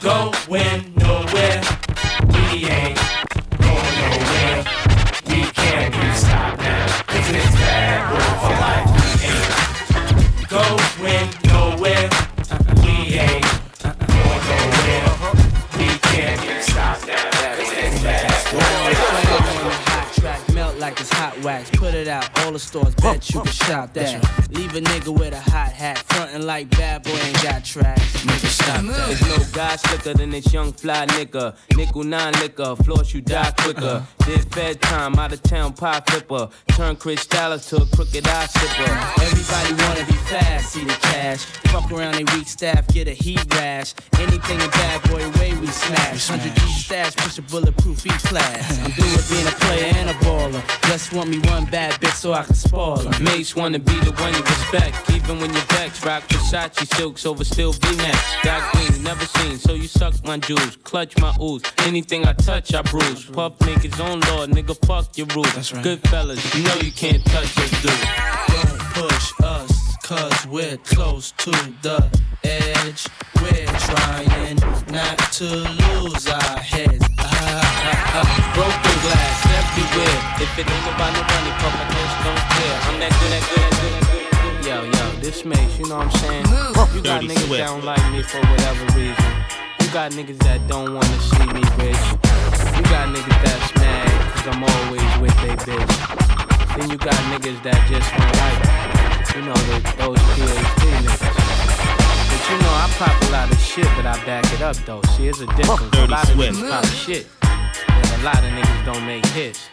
going 0.00 0.94
nowhere. 0.96 1.62
We 2.32 2.64
ain't 2.66 3.19
like 20.80 20.98
it's 20.98 21.12
hot 21.12 21.38
wax. 21.44 21.70
Put 21.70 21.94
it 21.94 22.08
out, 22.08 22.26
all 22.40 22.52
the 22.52 22.58
stores, 22.58 22.94
bet 22.94 23.28
you 23.30 23.42
can 23.42 23.52
shop 23.52 23.92
that. 23.94 24.50
Leave 24.50 24.74
a 24.74 24.80
nigga 24.80 25.16
with 25.16 25.34
a 25.34 25.40
hot 25.40 25.72
hat, 25.72 25.98
frontin' 25.98 26.46
like 26.46 26.70
bad 26.70 27.02
boy 27.02 27.10
ain't 27.10 27.42
got 27.42 27.64
tracks. 27.64 28.24
Nigga, 28.24 28.46
stop 28.46 28.82
that. 28.86 29.06
There's 29.06 29.38
no 29.38 29.52
guy 29.52 29.76
slicker 29.76 30.14
than 30.14 30.30
this 30.30 30.52
young 30.52 30.72
fly 30.72 31.06
nigga. 31.06 31.54
Nickel 31.76 32.04
nine 32.04 32.32
liquor, 32.40 32.74
floss 32.76 33.12
you 33.12 33.20
die 33.20 33.52
quicker. 33.58 34.04
Did 34.24 34.52
fed 34.52 34.80
time, 34.80 35.16
out 35.16 35.32
of 35.32 35.42
town 35.42 35.74
pie 35.74 36.00
flipper. 36.06 36.48
Turn 36.68 36.96
Chris 36.96 37.26
Dallas 37.26 37.68
to 37.68 37.76
a 37.76 37.86
crooked 37.86 38.26
eye 38.26 38.46
sipper. 38.46 39.22
Everybody 39.22 39.84
wanna 39.84 40.06
be 40.06 40.18
fast, 40.28 40.72
see 40.72 40.84
the 40.84 40.94
cash. 40.94 41.44
Fuck 41.70 41.92
around, 41.92 42.14
they 42.14 42.24
weak 42.34 42.48
staff, 42.48 42.88
get 42.88 43.06
a 43.06 43.12
heat 43.12 43.44
rash. 43.54 43.94
Anything 44.18 44.60
a 44.60 44.68
bad 44.68 45.02
boy 45.10 45.28
way 45.38 45.54
we 45.60 45.66
smash. 45.66 46.30
100 46.30 46.54
G 46.56 46.72
stash, 46.72 47.14
push 47.16 47.38
a 47.38 47.42
bulletproof 47.42 48.06
each 48.06 48.24
class. 48.24 48.78
I'm 48.80 48.90
through 48.92 49.12
with 49.12 49.30
being 49.30 49.46
a 49.46 49.50
player 49.50 49.92
and 49.96 50.10
a 50.10 50.14
baller. 50.24 50.69
Just 50.90 51.12
want 51.12 51.30
me 51.30 51.38
one 51.40 51.66
bad 51.66 51.92
bitch 52.00 52.14
so 52.14 52.32
I 52.32 52.42
can 52.42 52.54
spoil 52.54 52.98
her. 52.98 53.22
Mates 53.22 53.54
wanna 53.54 53.78
be 53.78 53.94
the 54.00 54.12
one 54.12 54.34
you 54.34 54.42
respect, 54.42 55.10
even 55.10 55.38
when 55.40 55.52
you're 55.52 55.70
vexed. 55.76 56.04
Rock 56.04 56.24
Versace 56.28 56.86
silks 56.96 57.24
over 57.26 57.44
still 57.44 57.72
V-necks. 57.72 58.36
Got 58.42 58.72
green, 58.72 59.02
never 59.02 59.24
seen, 59.24 59.58
so 59.58 59.74
you 59.74 59.86
suck 59.86 60.14
my 60.24 60.38
jewels, 60.38 60.76
clutch 60.82 61.16
my 61.18 61.34
ooze. 61.40 61.62
Anything 61.86 62.26
I 62.26 62.32
touch, 62.32 62.74
I 62.74 62.82
bruise. 62.82 63.24
Puff 63.24 63.60
make 63.64 63.82
his 63.82 64.00
own 64.00 64.20
law, 64.20 64.46
nigga, 64.46 64.74
fuck 64.86 65.16
your 65.16 65.28
rules. 65.28 65.72
Good 65.82 66.00
fellas, 66.08 66.42
you 66.54 66.64
know 66.64 66.74
you 66.76 66.92
can't 66.92 67.24
touch 67.26 67.56
us, 67.58 67.70
dude. 67.82 67.92
Don't 68.48 68.80
push 68.94 69.32
us, 69.44 69.96
cause 70.02 70.46
we're 70.46 70.76
close 70.78 71.32
to 71.38 71.50
the 71.82 72.08
edge. 72.42 73.06
We're 73.40 73.66
trying 73.78 74.56
not 74.90 75.18
to 75.34 75.44
lose 75.44 76.26
our 76.26 76.58
heads. 76.58 77.09
Broken 78.54 78.96
glass 79.02 79.38
everywhere. 79.50 80.18
If 80.38 80.50
it 80.58 80.66
ain't 80.70 80.86
about 80.94 81.10
no 81.14 81.22
money, 81.22 81.52
puff, 81.58 81.74
I 81.74 81.84
just 81.90 82.16
don't 82.24 82.42
care. 82.54 82.76
I'm 82.86 82.96
that 83.00 83.12
good, 83.18 83.30
that 83.34 83.44
good, 83.50 83.60
that 83.60 83.74
good, 83.80 83.92
that 83.94 84.04
good. 84.06 84.66
Yo, 84.66 84.76
yo, 84.84 85.04
this 85.20 85.44
makes, 85.44 85.78
you 85.78 85.86
know 85.88 85.98
what 85.98 86.14
I'm 86.14 86.20
saying? 86.20 86.46
You 86.94 87.02
got 87.02 87.22
niggas 87.22 87.46
Swift. 87.46 87.58
that 87.58 87.66
don't 87.72 87.84
like 87.84 88.04
me 88.12 88.22
for 88.22 88.38
whatever 88.40 88.84
reason. 88.98 89.30
You 89.80 89.88
got 89.90 90.12
niggas 90.12 90.38
that 90.46 90.60
don't 90.68 90.94
wanna 90.94 91.18
see 91.20 91.46
me 91.50 91.62
rich. 91.80 92.04
You 92.76 92.84
got 92.86 93.08
niggas 93.10 93.38
that's 93.42 93.74
mad, 93.74 94.06
cause 94.34 94.46
I'm 94.54 94.62
always 94.62 95.10
with 95.18 95.34
they 95.42 95.56
bitch. 95.66 95.94
Then 96.76 96.90
you 96.90 96.98
got 96.98 97.18
niggas 97.34 97.58
that 97.66 97.78
just 97.90 98.06
don't 98.14 98.34
like 98.38 98.58
me. 98.62 98.70
You 99.34 99.42
know, 99.46 99.58
the, 99.66 99.76
those 99.98 100.22
PhD 100.38 100.82
niggas. 101.02 101.34
But 102.30 102.40
you 102.50 102.56
know, 102.62 102.74
I 102.78 102.86
pop 102.98 103.16
a 103.22 103.28
lot 103.32 103.50
of 103.50 103.58
shit, 103.60 103.88
but 103.96 104.06
I 104.06 104.14
back 104.24 104.44
it 104.52 104.62
up 104.62 104.76
though. 104.86 105.02
See, 105.16 105.26
it's 105.28 105.40
a 105.40 105.46
difference. 105.56 105.80
A 105.82 105.90
Dirty 105.90 106.12
lot 106.12 106.28
of 106.28 106.34
Swift. 106.34 106.58
niggas 106.58 106.70
pop 106.70 106.84
shit, 106.86 107.26
and 107.26 107.39
a 108.20 108.22
lot 108.22 108.36
of 108.36 108.50
niggas 108.50 108.84
don't 108.84 109.06
make 109.06 109.24
hits. 109.26 109.68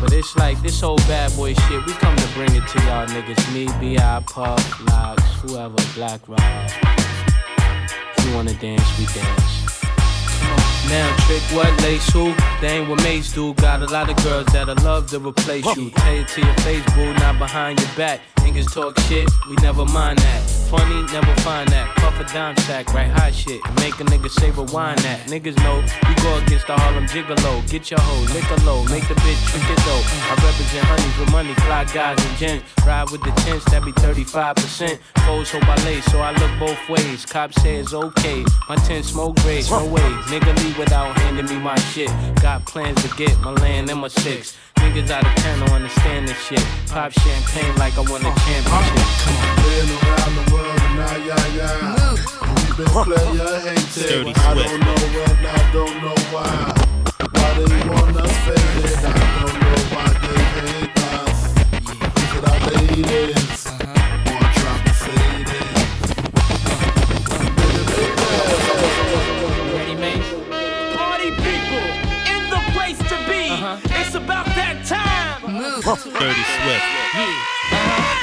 But 0.00 0.12
it's 0.12 0.34
like 0.36 0.60
this 0.60 0.80
whole 0.80 0.96
bad 1.06 1.34
boy 1.36 1.54
shit, 1.54 1.86
we 1.86 1.92
come 1.92 2.16
to 2.16 2.28
bring 2.34 2.52
it 2.54 2.66
to 2.66 2.78
y'all 2.80 3.06
niggas. 3.06 3.54
Me, 3.54 3.66
B.I., 3.78 4.22
Puff, 4.26 4.80
Lox, 4.88 5.22
whoever, 5.40 5.76
Black 5.94 6.20
Rob. 6.28 6.40
If 8.16 8.26
you 8.26 8.34
wanna 8.34 8.54
dance, 8.54 8.98
we 8.98 9.06
dance. 9.06 9.84
Now 10.88 11.16
trick 11.26 11.42
what 11.52 11.70
lace 11.82 12.10
who? 12.12 12.34
They 12.60 12.78
ain't 12.78 12.88
what 12.88 13.02
mates 13.04 13.32
do. 13.32 13.54
Got 13.54 13.82
a 13.82 13.86
lot 13.86 14.10
of 14.10 14.22
girls 14.24 14.46
that'll 14.46 14.74
love 14.84 15.08
to 15.10 15.20
replace 15.20 15.64
you. 15.76 15.90
Tell 15.90 16.12
it 16.14 16.28
to 16.28 16.40
your 16.40 16.54
face, 16.56 16.84
boo, 16.94 17.14
not 17.14 17.38
behind 17.38 17.78
your 17.80 17.90
back. 17.96 18.20
Niggas 18.38 18.72
talk 18.74 18.98
shit, 19.00 19.28
we 19.48 19.54
never 19.62 19.84
mind 19.84 20.18
that. 20.18 20.42
Funny, 20.70 21.02
never 21.12 21.34
find 21.42 21.68
that. 21.70 22.03
Puff 22.14 22.30
a 22.30 22.32
dime 22.32 22.56
sack, 22.58 22.94
right 22.94 23.10
hot 23.10 23.34
shit. 23.34 23.60
Make 23.82 23.98
a 23.98 24.04
nigga 24.04 24.30
say 24.30 24.50
rewind 24.50 25.00
that. 25.00 25.26
Niggas 25.26 25.56
know 25.64 25.82
we 26.06 26.14
go 26.22 26.38
against 26.38 26.68
the 26.68 26.74
Harlem 26.74 27.06
Gigolo. 27.06 27.68
Get 27.68 27.90
your 27.90 27.98
hoe, 27.98 28.22
lick 28.32 28.48
a 28.50 28.64
low, 28.64 28.84
make 28.84 29.06
the 29.08 29.14
bitch 29.14 29.42
trick 29.50 29.66
it 29.66 29.78
though. 29.82 30.02
I 30.30 30.34
represent 30.38 30.86
honeys 30.86 31.18
with 31.18 31.32
money, 31.32 31.54
fly 31.66 31.84
guys 31.92 32.24
and 32.24 32.36
gents. 32.38 32.64
Ride 32.86 33.10
with 33.10 33.22
the 33.22 33.32
tents, 33.42 33.64
that 33.70 33.84
be 33.84 33.90
35%. 33.92 34.98
Foes 35.26 35.50
hope 35.50 35.66
I 35.66 35.74
lay, 35.84 36.00
so 36.02 36.20
I 36.20 36.30
look 36.38 36.52
both 36.60 36.88
ways. 36.88 37.26
Cop 37.26 37.52
says 37.52 37.92
okay, 37.92 38.44
my 38.68 38.76
tent 38.76 39.04
smoke 39.04 39.34
great, 39.42 39.68
no 39.70 39.84
way. 39.86 40.08
Nigga 40.30 40.56
leave 40.62 40.78
without 40.78 41.18
handing 41.18 41.46
me 41.46 41.58
my 41.58 41.76
shit. 41.90 42.10
Got 42.40 42.64
plans 42.64 43.02
to 43.02 43.08
get 43.16 43.36
my 43.40 43.50
land 43.50 43.90
and 43.90 44.00
my 44.00 44.08
six. 44.08 44.56
Niggas 44.76 45.10
out 45.10 45.26
of 45.26 45.34
town 45.42 45.58
don't 45.60 45.82
understand 45.82 46.28
this 46.28 46.38
shit. 46.46 46.64
Pop 46.86 47.10
champagne 47.10 47.74
like 47.76 47.98
I 47.98 48.02
won 48.02 48.22
a 48.24 48.28
uh, 48.28 48.34
championship. 48.38 49.02
Come 49.24 49.36
on. 49.36 49.56
Been 49.64 49.90
around 49.90 50.34
the 50.36 50.54
world 50.54 50.73
now, 50.96 51.16
yeah, 51.16 51.46
yeah. 51.54 52.14
We 52.54 52.84
been 52.84 53.04
player 53.04 53.60
hated. 53.60 54.36
I 54.36 54.54
don't 54.54 54.80
know 54.80 55.00
when, 55.14 55.46
I 55.46 55.72
don't 55.72 55.96
know 56.02 56.18
why. 56.32 56.74
Why 57.32 57.48
they 57.58 57.88
want 57.88 58.16
I 58.16 59.16
don't 59.40 59.56
know 59.60 59.80
why 59.94 60.08
they 60.24 60.40
hate 60.60 60.98
us. 61.12 61.40
At 62.36 62.44
our 62.48 62.58
ladies. 62.70 63.43
Dirty 75.84 76.00
Swift. 76.00 76.84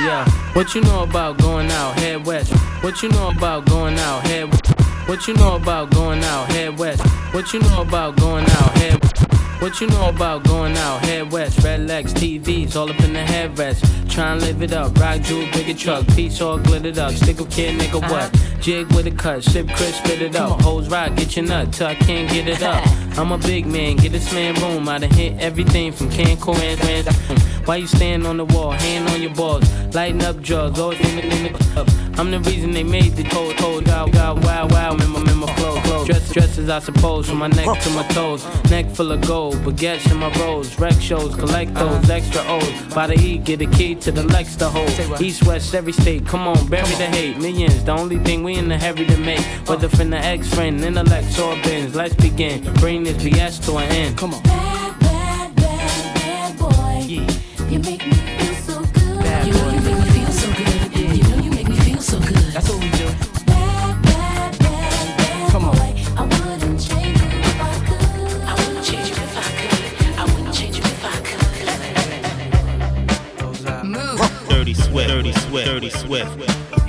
Yeah, 0.02 0.28
what 0.54 0.74
you 0.74 0.82
know 0.82 1.04
about 1.04 1.38
going 1.38 1.69
out, 1.69 1.93
head 2.00 2.26
west? 2.26 2.52
What 2.82 3.04
you 3.04 3.10
know 3.10 3.30
about 3.30 3.67
going 3.67 4.00
out, 4.00 4.26
head 4.26 4.50
What 5.08 5.28
you 5.28 5.36
know 5.36 5.58
about 5.58 5.91
going 5.91 6.24
out, 6.24 6.52
head 6.52 6.80
west? 6.80 7.06
What 7.36 7.54
you 7.54 7.60
know 7.60 7.84
about 7.84 8.15
going 8.15 8.45
out, 8.45 8.78
head 8.80 9.31
What 9.62 9.80
you 9.80 9.86
know 9.86 10.10
about 10.10 10.43
going 10.43 10.76
out, 10.76 11.06
head 11.06 11.32
west? 11.32 11.63
Red 11.63 11.82
legs, 11.82 12.15
TVs, 12.15 12.76
all 12.76 12.89
up 12.89 13.00
in 13.02 13.13
the 13.13 13.19
headrest. 13.19 14.10
Try 14.10 14.32
and 14.32 14.41
live 14.41 14.63
it 14.63 14.74
up, 14.74 14.97
rock 14.97 15.21
jewel, 15.21 15.45
bigger 15.54 15.78
truck, 15.78 16.08
piece 16.15 16.41
all 16.41 16.58
glittered 16.58 16.97
up. 16.97 17.13
Stick 17.13 17.39
a 17.39 17.45
kid, 17.45 17.80
nigga, 17.80 18.02
what? 18.10 18.36
Jig 18.60 18.91
with 18.95 19.06
a 19.06 19.12
cut, 19.12 19.43
sip 19.43 19.67
crisp, 19.67 20.04
spit 20.04 20.19
it 20.19 20.36
up. 20.36 20.60
Hoes 20.62 20.89
rock, 20.89 21.15
get 21.15 21.36
your 21.36 21.45
nut 21.45 21.71
till 21.71 21.86
I 21.86 21.93
can't 21.93 22.28
get 22.32 22.47
it 22.47 22.63
up. 22.63 22.84
I'm 23.19 23.32
a 23.32 23.38
big 23.38 23.67
man, 23.67 23.97
get 23.97 24.13
this 24.13 24.34
man 24.34 24.56
room. 24.56 24.89
I 24.89 24.97
done 24.97 25.12
hit 25.12 25.39
everything 25.39 25.91
from 25.91 26.10
Cancun 26.10 26.58
and 26.58 27.67
Why 27.67 27.76
you 27.76 27.88
stand 27.88 28.26
on 28.26 28.38
the 28.38 28.45
wall, 28.45 28.71
hand 28.71 29.10
on 29.10 29.21
your 29.21 29.36
balls, 29.36 29.63
lighting 29.93 30.24
up 30.24 30.41
drugs, 30.41 30.80
always 30.80 31.00
in 31.02 31.17
the, 31.17 31.36
in 31.36 31.43
the 31.43 31.60
club. 31.60 31.88
I'm 32.17 32.32
the 32.32 32.39
reason 32.39 32.71
they 32.71 32.84
made 32.84 33.15
the 33.15 33.26
cold, 33.26 33.56
cold 33.58 33.88
out, 33.89 34.15
out, 34.15 34.43
wow, 34.43 34.67
wow, 34.69 34.93
in 34.93 35.10
my, 35.12 35.19
in 35.19 35.38
my 35.38 35.54
flow, 35.56 35.81
flow. 35.91 36.06
Dress, 36.06 36.32
dresses, 36.32 36.69
I 36.69 36.80
suppose, 36.80 37.30
from 37.30 37.39
my 37.39 37.47
neck 37.47 37.80
to 37.82 37.89
my 37.91 38.08
toes. 38.10 38.45
Neck 38.69 38.89
full 38.89 39.12
of 39.12 39.21
gold, 39.27 39.56
baguettes 39.58 40.10
in 40.12 40.17
my 40.17 40.32
rolls. 40.39 40.77
Rec 40.80 40.93
shows, 41.01 41.36
collect 41.36 41.73
those 41.73 42.10
extra 42.10 42.41
O's. 42.47 42.93
By 42.93 43.08
the 43.08 43.15
E, 43.19 43.38
get 43.38 43.62
a 43.62 43.65
key 43.65 43.95
to 43.95 44.12
the 44.12 44.23
Lex 44.23 44.56
to 44.58 44.69
hold. 44.69 45.21
East, 45.21 45.45
west, 45.45 45.75
every 45.75 45.93
state, 45.93 46.25
come 46.25 46.47
on, 46.47 46.67
bury 46.67 46.95
the 46.95 47.08
hate. 47.08 47.38
Millions, 47.38 47.84
the 47.84 47.91
only 47.91 48.19
thing 48.19 48.43
we 48.43 48.56
in 48.56 48.67
the 48.69 48.77
hurry 48.77 49.06
to 49.06 49.17
make. 49.17 49.45
Whether 49.67 49.89
from 49.89 50.10
the 50.10 50.17
ex 50.17 50.47
friend, 50.54 50.80
intellect, 50.82 51.39
or 51.39 51.56
bins. 51.63 51.95
Let's 51.95 52.15
begin, 52.15 52.73
bring 52.75 53.04
this 53.04 53.21
BS 53.23 53.65
to 53.65 53.77
an 53.77 53.89
end. 53.91 54.17
Come 54.17 54.34
on. 54.34 54.43
Bad, 54.43 54.99
bad, 54.99 55.56
bad, 55.56 56.15
bad 56.15 56.60
boy. 56.60 57.25
You 57.69 57.80
make 57.80 58.06
me 58.06 58.21
Swift, 75.63 75.74
Dirty 75.74 75.89
Swift. 75.89 76.38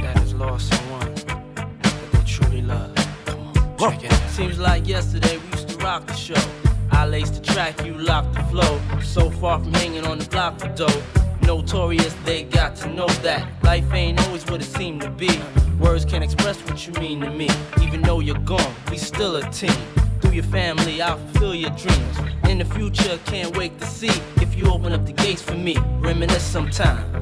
that 0.01 0.19
has 0.19 0.35
lost 0.35 0.73
someone 0.73 1.15
that 1.15 2.13
they 2.13 2.25
truly 2.25 2.63
love. 2.63 2.95
Come 3.27 3.41
on, 3.41 3.79
check 3.79 4.05
it 4.05 4.13
out. 4.13 4.31
Seems 4.31 4.59
like 4.59 4.87
yesterday 4.87 5.37
we 5.37 5.47
used 5.51 5.69
to 5.69 5.77
rock 5.79 6.07
the 6.07 6.15
show. 6.15 6.43
I 6.91 7.07
laced 7.07 7.35
the 7.35 7.53
track, 7.53 7.85
you 7.85 7.95
locked 7.95 8.35
the 8.35 8.43
flow. 8.45 8.81
So 9.03 9.31
far 9.31 9.59
from 9.59 9.75
hanging 9.75 10.07
on 10.07 10.19
the 10.19 10.25
block 10.27 10.59
for 10.59 10.69
dough. 10.69 11.03
Notorious, 11.43 12.15
they 12.25 12.45
got 12.45 12.77
to 12.77 12.89
know 12.89 13.09
that 13.23 13.47
life 13.63 13.93
ain't 13.93 14.19
always 14.27 14.47
what 14.47 14.63
it 14.63 14.67
seemed 14.67 15.03
to 15.03 15.11
be. 15.11 15.31
Words 15.79 16.05
can't 16.05 16.25
express 16.25 16.59
what 16.65 16.87
you 16.87 16.93
mean 16.95 17.21
to 17.21 17.31
me. 17.31 17.49
Even 17.83 18.01
though 18.01 18.21
you're 18.21 18.39
gone, 18.39 18.75
we 18.91 18.97
still 18.97 19.37
a 19.37 19.43
team. 19.51 19.75
Through 20.21 20.33
your 20.33 20.45
family, 20.45 21.03
I'll 21.03 21.19
fulfill 21.19 21.55
your 21.55 21.71
dreams. 21.71 22.17
In 22.49 22.59
the 22.59 22.65
future, 22.65 23.19
can't 23.27 23.55
wait 23.57 23.79
to 23.81 23.87
see 23.87 24.13
if 24.37 24.57
you 24.57 24.65
open 24.67 24.93
up 24.93 25.05
the 25.05 25.13
gates 25.13 25.43
for 25.43 25.57
me. 25.57 25.77
Reminisce 26.01 26.43
sometime. 26.43 27.22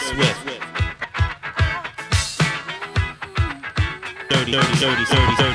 Swift. 0.00 0.46
Dirty, 4.30 4.52
dirty, 4.52 4.74
dirty, 4.78 5.04
dirty, 5.04 5.34
dirty, 5.36 5.47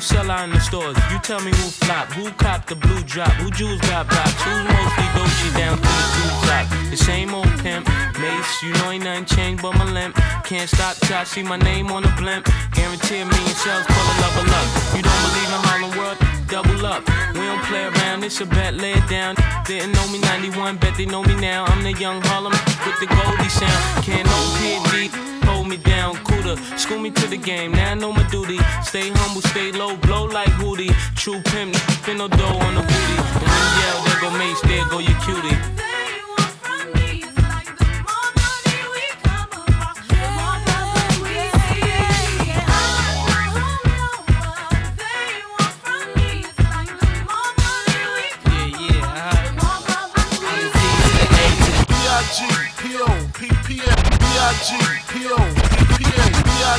who 0.00 0.06
sell 0.06 0.30
out 0.30 0.44
in 0.44 0.50
the 0.50 0.60
stores. 0.60 0.96
You 1.12 1.18
tell 1.20 1.40
me 1.40 1.50
who 1.50 1.68
flop, 1.84 2.08
who 2.12 2.30
cop 2.32 2.66
the 2.66 2.74
blue 2.74 3.02
drop, 3.02 3.32
who 3.32 3.50
jewels 3.50 3.80
got 3.82 4.08
blocks, 4.08 4.40
who's 4.42 4.64
mostly 4.64 5.06
Dolce 5.14 5.50
down 5.58 5.76
to 5.76 5.82
the 5.82 6.06
two 6.16 6.30
top. 6.48 6.66
The 6.90 6.96
same 6.96 7.34
old 7.34 7.52
pimp, 7.60 7.86
Mace, 8.18 8.62
you 8.62 8.72
know 8.74 8.90
ain't 8.90 9.04
nothing 9.04 9.26
changed 9.26 9.62
but 9.62 9.76
my 9.76 9.84
limp. 9.84 10.16
Can't 10.44 10.68
stop 10.68 10.96
till 10.96 11.16
I 11.16 11.24
see 11.24 11.42
my 11.42 11.56
name 11.56 11.90
on 11.92 12.02
the 12.02 12.12
blimp. 12.16 12.48
Guarantee 12.72 13.20
a 13.20 13.26
million 13.26 13.56
sales, 13.62 13.84
pull 13.86 14.06
a 14.12 14.16
level 14.24 14.48
up. 14.60 14.66
You 14.96 15.02
don't 15.02 15.22
believe 15.26 15.50
in 15.56 15.60
Harlem 15.68 15.92
World? 15.98 16.18
Double 16.48 16.86
up. 16.86 17.02
We 17.34 17.44
don't 17.44 17.62
play 17.64 17.84
around, 17.84 18.24
it's 18.24 18.40
a 18.40 18.46
bet, 18.46 18.74
lay 18.74 18.92
it 18.92 19.08
down. 19.08 19.36
Didn't 19.66 19.92
know 19.92 20.06
me 20.08 20.18
91, 20.20 20.78
bet 20.78 20.96
they 20.96 21.06
know 21.06 21.22
me 21.22 21.34
now. 21.34 21.64
I'm 21.66 21.82
the 21.82 21.92
young 21.92 22.22
Harlem 22.22 22.52
with 22.86 22.98
the 23.00 23.06
Goldie 23.06 23.48
sound. 23.50 24.04
Can't 24.04 24.24
no 24.24 24.32
hold 24.32 25.39
me 25.70 25.76
down, 25.76 26.16
cooler. 26.24 26.56
School 26.76 26.98
me 26.98 27.10
to 27.10 27.26
the 27.28 27.36
game, 27.36 27.70
now 27.72 27.92
I 27.92 27.94
know 27.94 28.12
my 28.12 28.28
duty. 28.28 28.58
Stay 28.82 29.10
humble, 29.10 29.40
stay 29.40 29.70
low, 29.70 29.96
blow 29.96 30.24
like 30.24 30.50
Hootie. 30.58 30.92
True 31.14 31.40
pimp, 31.52 31.76
spin 31.76 32.18
no 32.18 32.26
dough 32.28 32.58
on 32.66 32.74
the 32.74 32.82
booty. 32.82 33.16
When 33.38 33.60
you 33.62 33.70
yell, 33.80 34.02
there 34.04 34.20
go 34.20 34.30
Mace, 34.36 34.60
there 34.62 34.88
go 34.90 34.98
your 34.98 35.18
cutie. 35.20 35.89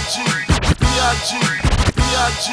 B-I-G 0.01 1.37
B-I-G 1.93 2.49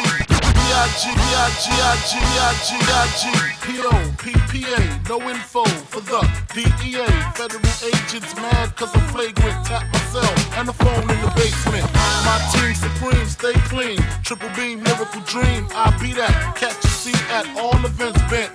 B-I-G 0.52 1.02
B-I-G 1.16 2.12
B-I-G 2.28 2.70
B-I-G 2.76 3.24
P-O-P-P-A 3.64 4.80
No 5.08 5.16
info 5.30 5.64
for 5.88 6.00
the 6.00 6.20
DEA 6.52 7.08
Federal 7.32 7.64
agents 7.88 8.36
mad 8.36 8.76
cause 8.76 8.94
I'm 8.94 9.00
flagrant 9.08 9.64
Tap 9.64 9.90
myself 9.92 10.58
and 10.58 10.68
the 10.68 10.74
phone 10.74 11.08
in 11.08 11.20
the 11.22 11.32
basement. 11.36 11.84
My 12.26 12.38
team 12.52 12.74
supreme, 12.74 13.26
stay 13.26 13.54
clean. 13.70 13.98
Triple 14.24 14.50
beam, 14.54 14.82
miracle 14.82 15.22
dream 15.22 15.68
I 15.72 15.96
be 16.02 16.12
that, 16.14 16.54
catch 16.54 16.84
a 16.84 16.88
seat 16.88 17.30
at 17.30 17.46
all 17.56 17.78
events 17.86 18.20
bent 18.28 18.52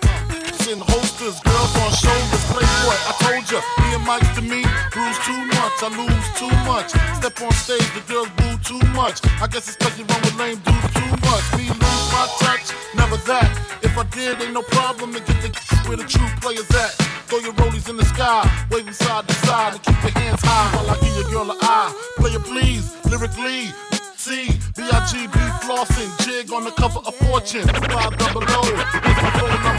in 0.69 0.79
holsters, 0.79 1.39
girls 1.41 1.73
on 1.83 1.91
shoulders, 1.91 2.43
playboy. 2.51 2.97
I 3.09 3.13
told 3.19 3.43
ya, 3.51 3.59
me 3.81 3.87
and 3.95 4.05
Mike 4.05 4.27
to 4.35 4.41
me, 4.41 4.61
bruise 4.91 5.19
too 5.25 5.41
much, 5.59 5.75
I 5.83 5.89
lose 5.91 6.27
too 6.39 6.53
much. 6.63 6.89
Step 7.19 7.35
on 7.41 7.51
stage, 7.51 7.87
the 7.95 8.03
girls 8.07 8.29
boo 8.37 8.55
too 8.63 8.79
much. 8.93 9.19
I 9.41 9.47
guess 9.47 9.67
it's 9.67 9.75
cause 9.77 9.97
you 9.97 10.05
run 10.05 10.21
with 10.21 10.37
lame 10.37 10.59
dudes 10.63 10.89
too 10.93 11.11
much. 11.27 11.45
Me 11.57 11.67
lose 11.67 12.05
my 12.15 12.25
touch, 12.39 12.71
never 12.95 13.17
that. 13.27 13.49
If 13.81 13.97
I 13.97 14.03
did, 14.15 14.41
ain't 14.41 14.53
no 14.53 14.61
problem 14.61 15.13
to 15.13 15.19
get 15.19 15.41
the 15.41 15.49
where 15.87 15.97
the 15.97 16.05
true 16.05 16.27
players 16.39 16.69
at. 16.71 16.91
Throw 17.27 17.39
your 17.39 17.53
rollies 17.53 17.89
in 17.89 17.97
the 17.97 18.05
sky, 18.05 18.45
waving 18.71 18.93
side 18.93 19.27
to 19.27 19.33
side, 19.45 19.73
and 19.73 19.83
keep 19.83 19.99
your 20.03 20.15
hands 20.21 20.41
high 20.43 20.69
while 20.77 20.89
I 20.91 20.95
give 21.01 21.15
your 21.15 21.29
girl 21.31 21.51
an 21.51 21.57
eye. 21.61 21.91
Player 22.17 22.39
please, 22.39 22.95
lyrically. 23.05 23.73
C, 24.15 24.47
B-I-G-B 24.77 25.37
flossing, 25.67 26.07
jig 26.23 26.53
on 26.53 26.63
the 26.63 26.71
cover 26.71 26.99
of 26.99 27.13
Fortune, 27.15 27.67
five 27.67 28.15
double 28.17 28.43
O. 28.47 29.72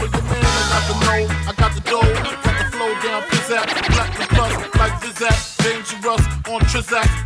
The 0.87 0.93
know, 0.93 1.25
I 1.49 1.53
got 1.57 1.73
the 1.73 1.81
dough, 1.81 2.01
got 2.43 2.57
the 2.59 2.77
flow 2.77 2.93
down, 3.01 3.23
pizzazz, 3.23 3.65
black 3.95 4.19
and 4.19 4.29
plus, 4.29 4.53
like 4.77 4.93
Zizak, 5.01 5.57
dangerous 5.63 6.21
on 6.47 6.61
Trizak. 6.69 7.24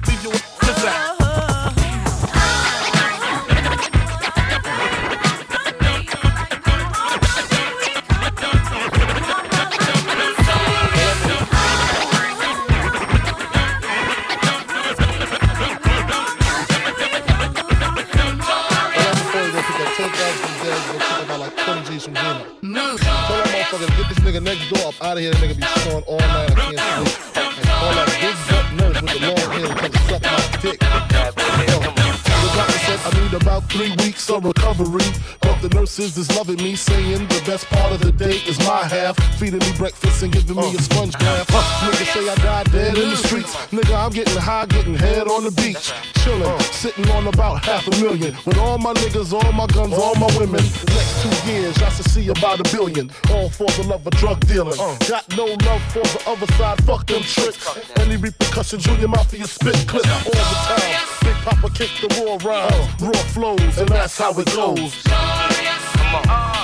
Feeding 39.49 39.67
me 39.67 39.77
breakfast 39.79 40.21
and 40.21 40.31
giving 40.31 40.57
me 40.57 40.75
a 40.75 40.79
sponge 40.79 41.13
bath. 41.13 41.47
Huh, 41.49 41.89
nigga 41.89 42.13
say 42.13 42.29
I 42.29 42.35
died 42.35 42.71
dead 42.71 42.95
in 42.95 43.09
the 43.09 43.15
streets. 43.15 43.55
Nigga, 43.73 43.95
I'm 43.97 44.11
getting 44.11 44.37
high, 44.37 44.67
getting 44.67 44.93
head 44.93 45.27
on 45.27 45.43
the 45.43 45.49
beach. 45.49 45.89
Chillin', 46.21 46.45
uh. 46.45 46.59
sitting 46.59 47.09
on 47.09 47.25
about 47.25 47.65
half 47.65 47.87
a 47.87 47.91
million. 47.99 48.37
With 48.45 48.59
all 48.59 48.77
my 48.77 48.93
niggas, 48.93 49.33
all 49.33 49.51
my 49.53 49.65
guns, 49.65 49.93
all 49.93 50.13
my 50.15 50.27
women. 50.37 50.61
Next 50.61 51.23
two 51.23 51.51
years, 51.51 51.75
I 51.81 51.89
should 51.89 52.05
see 52.11 52.29
about 52.29 52.59
a 52.59 52.63
billion. 52.71 53.09
All 53.31 53.49
for 53.49 53.65
the 53.71 53.87
love 53.87 54.05
of 54.05 54.13
drug 54.21 54.39
dealing. 54.45 54.79
Uh. 54.79 54.95
Got 55.07 55.25
no 55.35 55.45
love 55.45 55.81
for 55.93 56.05
the 56.05 56.21
other 56.27 56.45
side, 56.53 56.83
fuck 56.83 57.07
them 57.07 57.23
tricks. 57.23 57.65
Any 57.97 58.17
repercussions, 58.17 58.83
Junior 58.83 59.07
Mafia 59.07 59.47
spit 59.47 59.87
clip 59.87 60.05
all 60.05 60.31
the 60.31 60.57
time. 60.69 61.07
Big 61.23 61.35
Poppa 61.41 61.69
kick 61.71 61.89
the 62.01 62.07
raw 62.21 62.37
rhymes, 62.47 63.01
uh. 63.01 63.07
raw 63.07 63.23
flows, 63.33 63.77
and 63.79 63.89
that's 63.89 64.15
how 64.15 64.29
it 64.37 64.45
goes. 64.53 65.03
This 65.03 66.58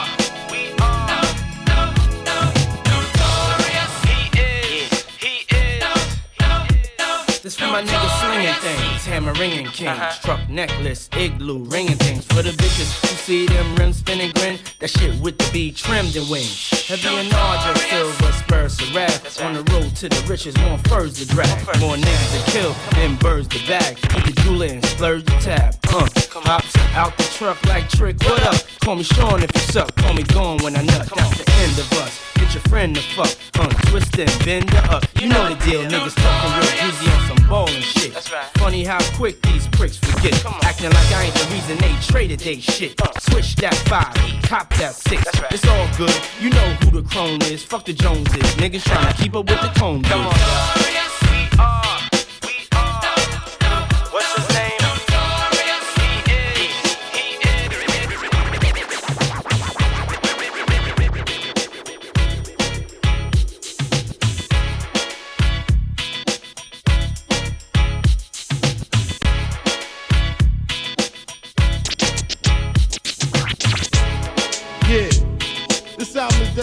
my 7.72 7.84
niggas 7.84 8.20
slinging 8.20 8.54
things, 8.56 9.06
hammer 9.06 9.34
ringing 9.34 9.68
kings, 9.68 10.20
truck 10.20 10.50
necklace, 10.50 11.10
igloo 11.18 11.64
ringing 11.66 11.98
things. 11.98 12.26
For 12.26 12.42
the 12.42 12.52
bitches 12.52 12.90
who 13.02 13.16
see 13.16 13.46
them 13.46 13.76
rims 13.76 13.98
spinning 13.98 14.32
grin, 14.36 14.60
that 14.80 14.90
shit 14.90 15.20
with 15.22 15.38
the 15.38 15.50
B 15.54 15.72
trimmed 15.72 16.16
and 16.16 16.30
wings. 16.30 16.70
Heavy 16.88 17.08
and 17.08 17.30
larger 17.32 17.80
silver 17.80 18.32
spur 18.34 18.56
Paris 18.66 18.82
or 18.82 18.96
Wrath. 18.96 19.42
On 19.42 19.54
the 19.54 19.64
road 19.74 19.96
to 19.98 20.10
the 20.10 20.26
riches, 20.28 20.58
more 20.60 20.78
furs 20.90 21.14
to 21.20 21.28
drag. 21.28 21.50
More 21.80 21.96
niggas 21.96 22.46
to 22.46 22.52
kill 22.52 22.74
than 22.96 23.16
birds 23.18 23.48
to 23.50 23.60
bag. 23.68 23.98
Eat 24.18 24.26
the 24.26 24.42
jeweler 24.42 24.68
and 24.68 24.86
splurge 24.86 25.26
the 25.26 25.38
tab. 25.42 25.76
Uh, 25.90 26.08
hops 26.46 26.76
out 26.96 27.18
the 27.18 27.24
truck 27.38 27.64
like 27.66 27.90
trick. 27.90 28.22
What 28.24 28.44
up? 28.44 28.62
Call 28.82 28.96
me 28.96 29.04
Sean 29.04 29.44
if 29.44 29.52
you 29.54 29.62
suck. 29.62 29.96
Call 29.96 30.14
me 30.14 30.24
gone 30.24 30.58
when 30.64 30.76
I 30.76 30.84
nut. 30.84 31.10
That's 31.16 31.38
the 31.44 31.52
end 31.52 31.80
of 31.80 31.92
us. 31.94 32.35
Get 32.46 32.54
your 32.54 32.64
friend 32.70 32.96
to 32.96 33.02
fuck. 33.02 33.36
Uh, 33.58 33.70
twist 33.90 34.20
and 34.20 34.46
bend 34.46 34.70
her 34.70 34.96
up. 34.96 35.04
You 35.20 35.30
know 35.30 35.50
the 35.50 35.56
deal. 35.66 35.82
Niggas 35.82 36.14
talking 36.16 36.52
real 36.60 36.88
easy 36.88 37.10
on 37.10 37.28
some 37.28 37.50
ballin' 37.50 37.82
shit. 37.82 38.14
That's 38.14 38.32
right. 38.32 38.46
Funny 38.60 38.84
how 38.84 39.00
quick 39.16 39.42
these 39.42 39.68
pricks 39.70 39.98
forget. 39.98 40.46
Acting 40.64 40.92
like 40.92 41.12
I 41.12 41.24
ain't 41.24 41.34
the 41.34 41.48
reason 41.52 41.78
they 41.78 41.96
traded 42.02 42.42
they 42.42 42.60
shit. 42.60 43.02
Switch 43.32 43.56
that 43.56 43.74
five, 43.90 44.14
cop 44.44 44.72
that 44.76 44.94
six. 44.94 45.24
It's 45.52 45.68
all 45.68 45.88
good. 45.98 46.14
You 46.40 46.52
know 46.52 46.74
who 46.84 47.02
the 47.02 47.10
crone 47.10 47.42
is. 47.42 47.64
Fuck 47.64 47.86
the 47.86 47.94
Joneses. 47.94 48.56
Niggas 48.58 48.84
trying 48.84 49.12
to 49.12 49.22
keep 49.22 49.36
up 49.36 49.50
with 49.50 49.62
the 49.62 49.72
cone. 49.80 50.04
Come 50.04 50.28
on. 50.28 50.36
Yeah, 50.36 52.15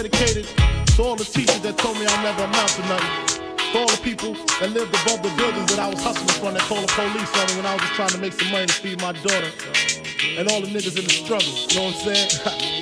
dedicated 0.03 0.47
to 0.97 1.03
all 1.03 1.15
the 1.15 1.25
teachers 1.25 1.61
that 1.61 1.79
told 1.79 1.97
me 1.97 2.05
I'll 2.07 2.23
never 2.25 2.43
amount 2.43 2.71
to 2.71 2.83
nothing. 2.83 3.47
To 3.73 3.79
all 3.79 3.87
the 3.87 4.01
people 4.03 4.35
that 4.59 4.71
lived 4.71 4.91
above 5.03 5.23
the 5.23 5.31
buildings 5.37 5.71
that 5.71 5.79
I 5.79 5.89
was 5.89 6.03
hustling 6.03 6.29
from 6.43 6.55
that 6.55 6.63
called 6.63 6.89
the 6.89 6.93
police 6.93 7.31
on 7.39 7.47
me 7.47 7.57
when 7.63 7.67
I 7.67 7.75
was 7.75 7.83
just 7.83 7.95
trying 7.95 8.11
to 8.11 8.19
make 8.19 8.33
some 8.33 8.51
money 8.51 8.67
to 8.67 8.73
feed 8.73 9.01
my 9.01 9.13
daughter. 9.13 9.51
And 10.37 10.49
all 10.51 10.61
the 10.61 10.67
niggas 10.67 10.99
in 10.99 11.05
the 11.05 11.11
struggle, 11.11 11.47
you 11.47 11.79
know 11.79 11.95
what 11.95 12.07
I'm 12.07 12.15
saying? 12.15 12.79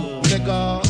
nigga. 0.41 0.80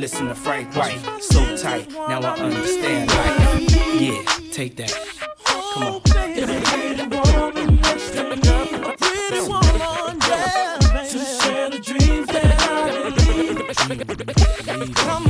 listen 0.00 0.28
to 0.28 0.34
Frank 0.34 0.74
White. 0.74 0.98
So 1.20 1.56
tight, 1.58 1.90
now 1.90 2.22
I 2.22 2.38
understand. 2.38 3.10
Yeah, 4.00 4.22
take 4.50 4.76
that. 4.76 4.94
Come 5.44 5.82
on. 5.82 6.00
Come 14.94 15.26
on. 15.26 15.29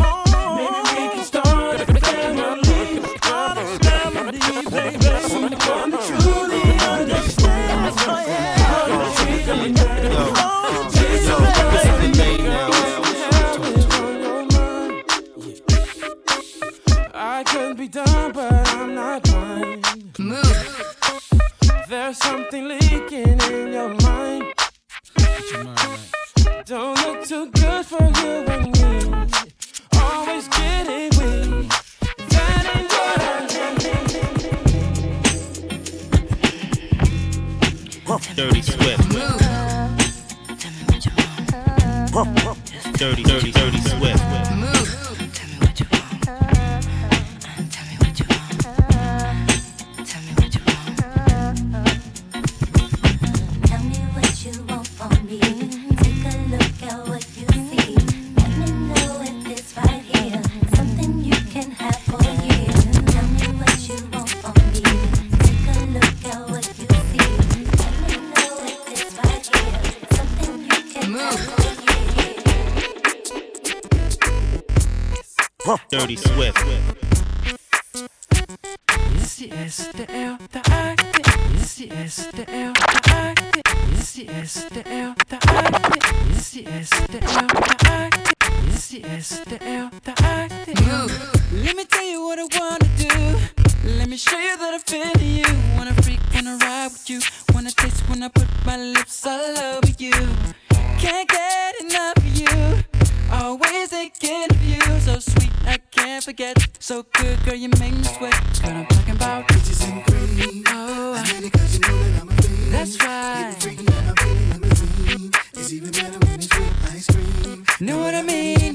make 107.81 107.95
me 107.95 108.03
sweat. 108.05 108.35
Girl, 108.63 108.77
I'm 108.77 108.87
talking 108.87 109.15
about 109.17 109.49
bitches 109.49 109.81
and 109.89 110.05
cream. 110.05 110.65
Oh, 110.69 111.15
I 111.15 111.27
hate 111.27 111.45
it 111.45 111.53
cause 111.53 111.75
you 111.75 111.81
know 111.81 112.03
that 112.03 112.21
I'm 112.21 112.29
a 112.29 112.33
fiend. 112.43 112.73
That's 112.75 113.03
right. 113.03 113.55
Even 113.57 113.87
freaking 113.87 113.91
out 113.97 114.05
my 114.07 114.15
baby, 114.23 114.53
I'm 114.55 114.63
a 114.63 114.75
fiend. 114.75 115.37
It's 115.55 115.73
even 115.73 115.91
better 115.91 116.19
when 116.27 116.35
it's 116.41 116.59
with 116.59 116.93
ice 116.95 117.07
cream. 117.07 117.65
Know 117.81 117.99
what 117.99 118.15
I 118.15 118.23
mean? 118.23 118.70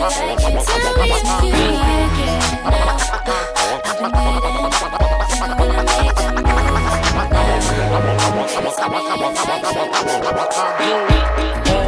I've 0.00 0.14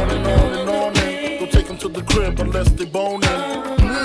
been 0.09 0.23
waiting, 0.23 0.67
wanna 0.67 0.93
make 0.93 1.79
to 1.79 1.87
the 1.87 2.01
crib 2.03 2.39
unless 2.39 2.69
they 2.71 2.85
boning. 2.85 3.29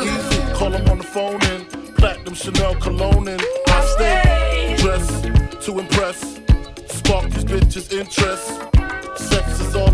Easy, 0.03 0.41
call 0.55 0.71
them 0.71 0.89
on 0.89 0.99
the 0.99 1.05
phone 1.05 1.43
and 1.43 1.67
platinum 1.97 2.35
Chanel 2.35 2.75
cologne 2.77 3.29
and 3.29 3.43
I 3.67 3.85
stay 3.97 4.77
dressed 4.79 5.25
to 5.65 5.79
impress, 5.81 6.41
spark 6.87 7.31
these 7.31 7.45
bitches' 7.45 7.93
interest. 7.93 8.76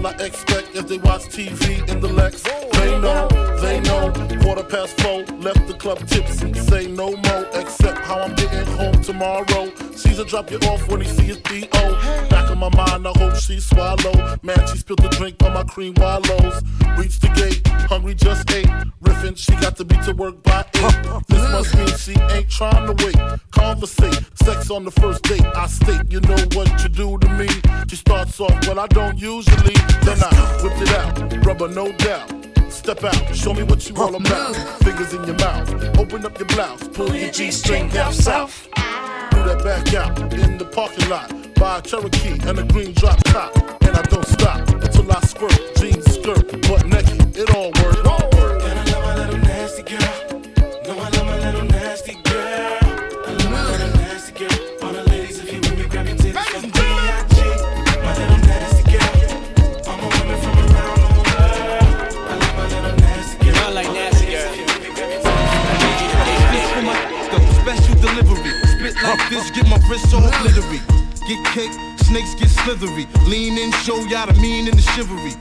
All 0.03 0.09
I 0.09 0.15
expect 0.25 0.75
as 0.75 0.87
they 0.87 0.99
watch 0.99 1.23
TV 1.27 1.89
in 1.89 2.01
the 2.01 2.09
Lex. 2.09 2.43
They 2.43 2.99
know, 2.99 3.29
they 3.61 3.79
know. 3.83 4.11
Quarter 4.43 4.65
past 4.65 5.01
four, 5.01 5.23
left 5.37 5.69
the 5.69 5.75
club 5.75 6.05
tipsy. 6.09 6.53
Say 6.55 6.89
no 6.89 7.15
more, 7.15 7.47
except 7.55 7.99
how 7.99 8.19
I'm 8.19 8.35
getting 8.35 8.67
home 8.75 9.01
tomorrow. 9.01 9.72
Caesar 9.95 10.25
drop 10.25 10.51
you 10.51 10.59
off 10.59 10.89
when 10.89 11.01
he 11.01 11.09
see 11.09 11.25
his 11.25 11.39
D.O. 11.39 12.29
Back 12.31 12.51
in 12.51 12.59
my 12.59 12.69
mind, 12.75 13.07
I 13.07 13.13
hope 13.19 13.37
she 13.37 13.61
swallow. 13.61 14.37
Man, 14.43 14.67
she 14.69 14.79
spilled 14.79 15.01
the 15.01 15.09
drink 15.09 15.43
on 15.43 15.55
my 15.55 15.65
cream 15.65 15.95
Wallabees. 15.95 16.99
Reach 16.99 17.21
the 17.21 17.29
gate, 17.29 17.67
hungry 17.89 18.15
just 18.15 18.51
ate. 18.51 18.67
Riffin', 19.03 19.37
she 19.37 19.53
got 19.57 19.77
to 19.77 19.85
be 19.85 19.97
to 19.99 20.13
work 20.13 20.43
by 20.43 20.65
eight. 20.75 21.23
This 21.29 21.51
must 21.51 21.77
mean 21.77 21.97
she 21.97 22.21
ain't 22.35 22.51
trying 22.51 22.87
to 22.87 23.05
wait. 23.05 23.41
Conversate, 23.51 24.25
sex 24.43 24.71
on 24.71 24.85
the 24.85 24.91
first 24.91 25.23
date. 25.25 25.45
I 25.45 25.67
state, 25.67 26.11
you 26.11 26.21
know 26.21 26.37
what 26.55 26.69
you 26.83 26.89
do 26.89 27.19
to 27.19 27.29
me. 27.31 27.49
She 27.89 27.97
starts 27.97 28.41
off, 28.41 28.67
well, 28.67 28.81
I 28.81 28.87
don't 28.89 29.19
usually. 29.19 29.75
Then 30.05 30.19
I 30.23 30.61
whip 30.63 30.81
it 30.81 30.91
out, 30.91 31.47
rubber 31.47 31.69
no 31.69 31.93
doubt. 31.93 32.31
Step 32.71 33.05
out, 33.05 33.37
show 33.37 33.53
me 33.53 33.63
what 33.63 33.89
you 33.89 33.95
all 33.97 34.15
about. 34.15 34.57
Fingers 34.83 35.13
in 35.13 35.25
your 35.25 35.37
mouth, 35.37 35.99
open 35.99 36.25
up 36.25 36.39
your 36.39 36.49
blouse, 36.49 36.89
pull 36.89 37.15
your 37.15 37.31
G 37.31 37.51
string 37.51 37.89
down 37.89 38.13
south. 38.13 38.67
Do 39.33 39.43
that 39.45 39.63
back 39.63 39.82
out 39.95 40.19
in 40.33 40.59
the 40.59 40.65
parking 40.65 41.09
lot. 41.09 41.29
by 41.55 41.79
a 41.79 41.83
Cherokee 41.83 42.39
and 42.49 42.59
a 42.59 42.65
green 42.65 42.93
drop 42.95 43.23
top. 43.25 43.55
And 43.83 43.97
I 43.97 44.03
don't 44.03 44.27
stop 44.27 44.69
until 44.69 45.11
I 45.13 45.21
squirt. 45.21 45.59
Jeans, 45.77 46.05
skirt, 46.15 46.47
butt 46.69 46.87
naked, 46.87 47.37
it 47.37 47.55
all 47.55 47.71
works. 47.83 47.99
And 48.65 48.79
I 48.79 48.85
love 48.93 49.05
my 49.05 49.15
little 49.17 49.39
nasty 49.39 49.83
girl. 49.83 50.43
No, 50.87 50.99
I 50.99 51.09
love 51.11 51.27
my 51.27 51.39
little 51.39 51.65
nasty 51.65 52.15
girl. 52.15 52.32
Spit 69.13 69.29
this, 69.29 69.51
get 69.51 69.69
my 69.69 69.77
wrist 69.91 70.15
all 70.15 70.23
glittery. 70.41 70.81
Get 71.29 71.45
kicked, 71.53 71.77
snakes 72.01 72.35
get 72.35 72.49
slithery. 72.49 73.07
Lean 73.29 73.59
in, 73.59 73.71
show 73.85 74.01
y'all 74.07 74.27
the 74.27 74.33
mean 74.41 74.69
and 74.69 74.79
the 74.79 74.81
chivalry. 74.81 75.35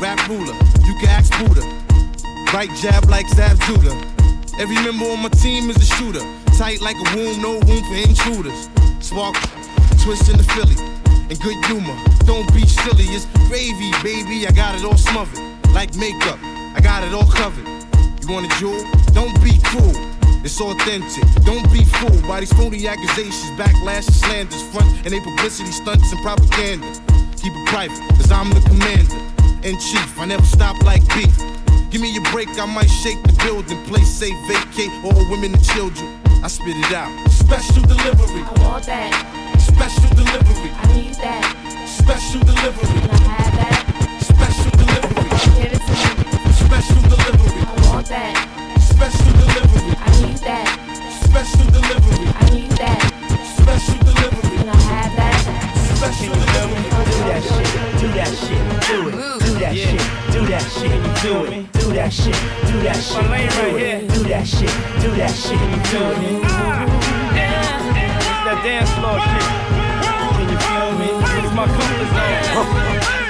Rap 0.00 0.16
ruler, 0.30 0.54
you 0.86 0.94
can 0.96 1.10
ask 1.10 1.30
Buddha. 1.36 1.60
Right 2.54 2.70
jab 2.76 3.04
like 3.10 3.28
Zab 3.28 3.60
Judah. 3.68 3.92
Every 4.58 4.76
member 4.76 5.04
on 5.12 5.20
my 5.20 5.28
team 5.28 5.68
is 5.68 5.76
a 5.76 5.84
shooter. 5.84 6.24
Tight 6.56 6.80
like 6.80 6.96
a 6.96 7.16
womb, 7.16 7.42
no 7.42 7.60
room 7.68 7.84
for 7.84 7.96
intruders. 7.96 8.70
Spark, 9.00 9.36
twist 10.00 10.30
in 10.30 10.38
the 10.38 10.48
Philly. 10.56 10.80
And 11.28 11.38
good 11.38 11.62
humor, 11.66 11.96
don't 12.24 12.50
be 12.54 12.64
silly. 12.64 13.12
It's 13.12 13.26
gravy, 13.46 13.92
baby. 14.02 14.46
I 14.46 14.52
got 14.52 14.74
it 14.74 14.86
all 14.86 14.96
smothered. 14.96 15.44
Like 15.74 15.94
makeup, 15.96 16.38
I 16.42 16.80
got 16.82 17.04
it 17.04 17.12
all 17.12 17.28
covered. 17.28 17.66
You 18.22 18.32
want 18.32 18.50
a 18.50 18.58
jewel? 18.58 18.80
Don't 19.12 19.36
be 19.44 19.60
cruel. 19.64 20.07
It's 20.44 20.60
authentic. 20.60 21.24
Don't 21.44 21.70
be 21.72 21.84
fooled 21.84 22.26
by 22.26 22.40
these 22.40 22.52
phony 22.52 22.86
accusations, 22.86 23.50
backlash, 23.58 24.06
and 24.06 24.14
slanders, 24.14 24.62
front 24.70 24.88
and 25.04 25.12
they 25.12 25.20
publicity 25.20 25.70
stunts 25.70 26.12
and 26.12 26.22
propaganda. 26.22 26.86
Keep 27.36 27.52
it 27.54 27.68
private, 27.68 27.98
cause 28.16 28.30
I'm 28.30 28.50
the 28.50 28.60
commander 28.68 29.18
in 29.66 29.78
chief. 29.78 30.18
I 30.18 30.26
never 30.26 30.44
stop 30.44 30.80
like 30.82 31.02
beef. 31.14 31.36
Give 31.90 32.00
me 32.00 32.16
a 32.16 32.20
break, 32.32 32.48
I 32.58 32.66
might 32.66 32.90
shake 32.90 33.22
the 33.22 33.32
building. 33.44 33.82
Place 33.84 34.08
safe, 34.08 34.36
vacate 34.46 34.92
all 35.04 35.18
women 35.30 35.54
and 35.54 35.64
children. 35.64 36.20
I 36.42 36.48
spit 36.48 36.76
it 36.76 36.92
out. 36.92 37.10
Special 37.30 37.82
delivery. 37.82 38.42
I 38.42 38.62
want 38.62 38.84
that. 38.86 39.10
Special 39.58 40.08
delivery. 40.14 40.70
I 40.70 40.92
need 40.94 41.14
that. 41.16 41.42
Special 41.86 42.40
delivery. 42.40 42.86
Can 42.86 43.10
I 43.10 43.42
have 43.42 43.54
that? 43.58 44.22
Special 44.22 44.70
delivery. 44.70 45.28
Give 45.58 45.72
it 45.72 45.82
to 45.82 45.92
me. 46.14 46.52
Special 46.52 47.02
delivery. 47.10 47.62
I 47.66 47.90
want 47.90 48.06
that. 48.08 48.78
Special 48.80 49.32
delivery. 49.32 49.87
I 50.18 50.26
need 50.26 50.38
that. 50.38 50.66
Special 51.22 51.66
delivery. 51.70 52.26
I 52.34 52.50
need 52.50 52.70
that. 52.82 52.98
Special 53.62 53.98
delivery. 54.02 54.56
Can 54.58 54.68
I 54.68 54.76
have 54.90 55.14
that? 55.14 55.38
Special 55.94 56.34
delivery. 56.34 56.82
Do 56.88 57.22
that 57.30 57.42
shit, 57.42 57.70
do 58.00 58.08
that 58.18 58.32
shit, 58.34 58.62
do 58.88 58.98
it, 59.08 59.14
do 59.38 59.50
that 59.58 59.74
shit, 59.76 60.00
do 60.32 60.40
that 60.46 60.64
shit, 60.74 60.90
you 60.90 61.12
do 61.22 61.34
it, 61.46 61.72
do 61.72 61.92
that 61.92 62.10
shit, 62.12 62.34
do 62.66 62.80
that 62.82 62.96
shit, 62.96 63.22
My 63.22 63.30
lane 63.30 63.46
right 63.46 63.70
do 63.70 63.76
here. 63.76 63.96
it, 63.98 64.08
do 64.08 64.22
that 64.24 64.46
shit, 64.46 64.74
do 65.02 65.10
that 65.18 65.30
shit, 65.34 65.60
you 65.60 65.80
do 65.92 66.02
it. 66.08 66.42
It's 67.38 68.42
that 68.46 68.58
dance 68.64 68.90
floor 68.98 69.18
shit. 69.22 69.46
Can 70.34 70.46
you 70.50 70.58
feel 70.66 70.90
me? 70.98 71.08
It's 71.38 71.52
my 71.54 71.66
comfort 71.66 72.08
zone. 73.22 73.27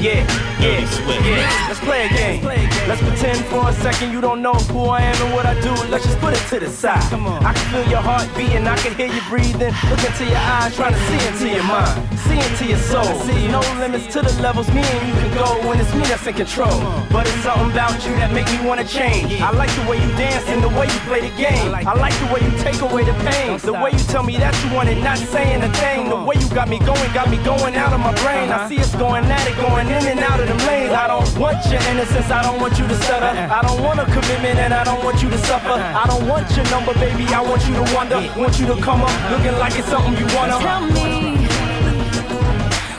Yeah, 0.00 0.26
yeah, 0.60 0.80
yeah. 1.24 1.66
Let's 1.68 1.80
play 1.80 2.06
a 2.06 2.08
game. 2.08 2.44
Let's 2.88 3.00
pretend 3.00 3.38
for 3.46 3.68
a 3.68 3.72
second 3.72 4.12
you 4.12 4.20
don't 4.20 4.42
know 4.42 4.52
who 4.52 4.84
I 4.84 5.00
am 5.00 5.16
and 5.24 5.34
what 5.34 5.46
I 5.46 5.58
do. 5.60 5.72
Let's 5.88 6.04
just 6.04 6.18
put 6.18 6.34
it 6.34 6.42
to 6.50 6.60
the 6.60 6.68
side. 6.68 7.00
Come 7.10 7.26
on. 7.26 7.44
I 7.44 7.52
can 7.54 7.64
feel 7.72 7.90
your 7.90 8.02
heart 8.02 8.28
beating, 8.36 8.66
I 8.66 8.76
can 8.76 8.94
hear 8.94 9.06
you 9.06 9.22
breathing. 9.28 9.72
Look 9.88 10.04
into 10.04 10.24
your 10.26 10.36
eyes, 10.36 10.74
trying 10.76 10.92
to 10.92 11.00
see 11.08 11.20
into 11.26 11.48
your 11.56 11.64
mind, 11.64 11.96
see 12.28 12.38
into 12.38 12.64
your 12.66 12.78
soul. 12.78 13.04
See 13.24 13.48
no 13.48 13.60
limits 13.80 14.12
to 14.12 14.20
the 14.20 14.32
levels 14.42 14.68
me 14.68 14.82
and 14.82 15.08
you 15.08 15.14
can 15.14 15.32
go 15.34 15.48
when 15.68 15.80
it's 15.80 15.92
me 15.94 16.04
that's 16.04 16.26
in 16.26 16.34
control. 16.34 16.76
But 17.10 17.26
it's 17.26 17.40
something 17.40 17.70
about 17.70 17.96
you 18.04 18.12
that 18.20 18.32
make 18.32 18.46
me 18.52 18.66
wanna 18.66 18.84
change. 18.84 19.32
I 19.40 19.50
like 19.52 19.72
the 19.80 19.88
way 19.88 19.96
you 19.96 20.10
dance 20.20 20.44
and 20.48 20.62
the 20.62 20.68
way 20.68 20.86
you 20.86 21.00
play 21.08 21.20
the 21.24 21.34
game. 21.36 21.72
I 21.74 21.94
like 21.94 22.14
the 22.20 22.28
way 22.28 22.40
you 22.44 22.52
take 22.60 22.80
away 22.82 23.04
the 23.04 23.16
pain. 23.24 23.56
The 23.58 23.72
way 23.72 23.92
you 23.92 24.04
tell 24.12 24.22
me 24.22 24.36
that 24.36 24.52
you 24.62 24.74
want 24.76 24.88
it, 24.88 25.00
not 25.00 25.18
saying 25.18 25.62
a 25.62 25.72
thing. 25.80 26.08
The 26.08 26.20
way 26.20 26.36
you 26.36 26.48
got 26.50 26.68
me 26.68 26.78
going, 26.78 27.12
got 27.12 27.30
me 27.30 27.38
going 27.44 27.74
out 27.76 27.92
of 27.92 28.00
my 28.00 28.12
brain. 28.20 28.50
Uh-huh. 28.52 28.64
I 28.64 28.68
see 28.68 28.78
us 28.78 28.94
going 28.96 29.24
at 29.24 29.46
it, 29.48 29.56
going 29.56 29.83
in 29.86 30.06
and 30.12 30.20
out 30.20 30.40
of 30.40 30.48
them 30.48 30.58
lanes. 30.66 30.92
I 30.92 31.06
don't 31.06 31.38
want 31.38 31.64
your 31.70 31.80
innocence, 31.90 32.30
I 32.30 32.42
don't 32.42 32.60
want 32.60 32.78
you 32.78 32.86
to 32.86 32.96
stutter. 33.02 33.32
I 33.32 33.60
don't 33.62 33.82
want 33.82 34.00
a 34.00 34.06
commitment 34.06 34.58
and 34.58 34.72
I 34.72 34.84
don't 34.84 35.02
want 35.04 35.22
you 35.22 35.30
to 35.30 35.38
suffer. 35.38 35.76
I 35.76 36.04
don't 36.06 36.26
want 36.28 36.48
your 36.56 36.64
number, 36.70 36.94
baby, 36.94 37.24
I 37.32 37.40
want 37.42 37.66
you 37.66 37.74
to 37.74 37.94
wonder. 37.94 38.20
Want 38.36 38.58
you 38.58 38.66
to 38.66 38.76
come 38.80 39.02
up 39.02 39.14
looking 39.30 39.58
like 39.58 39.76
it's 39.78 39.88
something 39.88 40.16
you 40.16 40.26
wanna. 40.36 40.58
Tell 40.58 40.80
me 40.80 41.36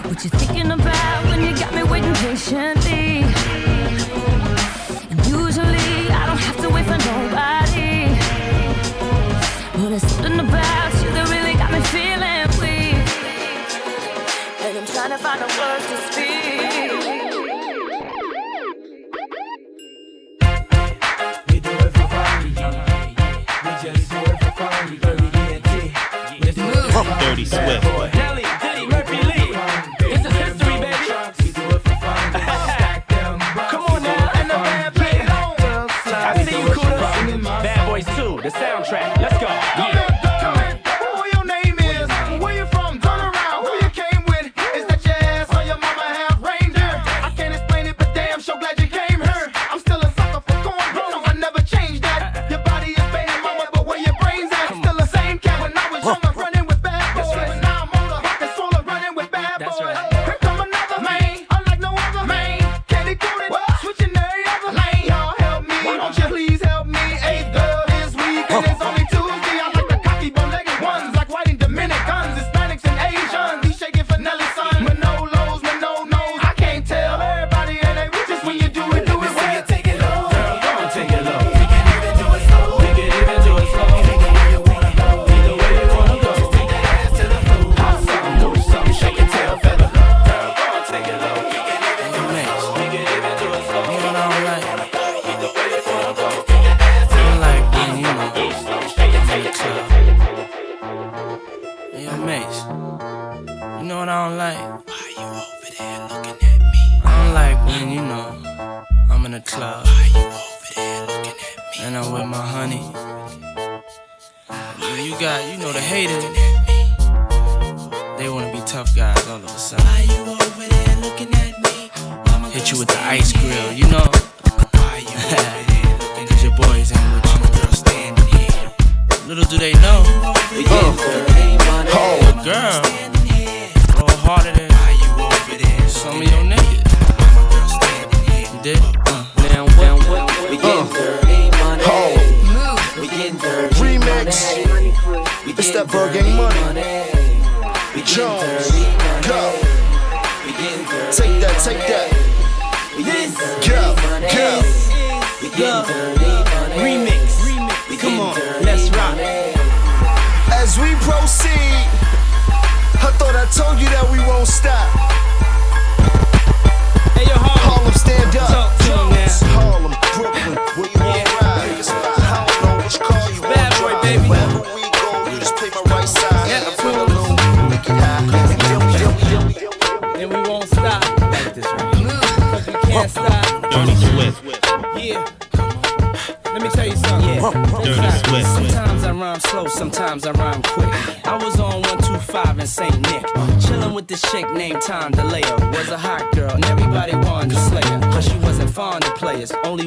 what 0.08 0.24
you 0.24 0.30
thinking 0.30 0.72
about 0.72 1.26
when 1.30 1.44
you 1.44 1.56
got 1.58 1.74
me 1.74 1.84
waiting 1.84 2.14
patiently. 2.16 3.24
And 5.12 5.20
usually 5.28 6.10
I 6.12 6.26
don't 6.28 6.40
have 6.40 6.60
to 6.62 6.70
wait 6.70 6.86
for 6.86 7.00
nobody. 7.12 8.16
But 9.74 9.90
there's 9.90 10.08
something 10.08 10.40
about 10.40 10.94
you 11.02 11.10
that 11.16 11.28
really 11.30 11.56
got 11.56 11.72
me 11.72 11.82
feeling 11.92 12.48
weak. 12.62 12.96
And 14.66 14.78
I'm 14.80 14.88
trying 14.88 15.12
to 15.12 15.18
find 15.18 15.40
the 15.42 15.50
words 15.60 15.86
We 26.96 27.02
do 27.02 27.08
it 27.08 27.12
for 27.12 27.12
fun. 27.12 27.20
Dirty 27.20 27.46
Swift. 27.46 27.84
Nelly, 28.16 28.46
Diddy, 28.62 28.88
Murphy, 28.88 29.18
Lee. 29.18 29.52
This 30.00 30.26
is 30.26 30.32
history, 30.32 30.80
baby. 30.80 31.12
We 31.44 31.52
do 31.52 31.62
it 31.76 31.82
for 31.82 31.96
fun. 32.00 32.32
Stack 32.32 33.08
them 33.10 33.38
bucks. 33.38 33.72
Come 33.72 33.84
on 33.84 34.04
now, 34.04 34.32
and 34.36 34.50
the 34.50 34.56
band 34.56 34.96
play 34.96 35.20
it 35.20 35.30
on. 35.30 35.56
I 36.08 36.44
see 36.46 36.58
you, 36.58 36.70
Kudos. 36.70 37.44
Bad 37.44 37.88
Boys 37.90 38.06
2, 38.16 38.40
the 38.42 38.50
soundtrack. 38.50 39.25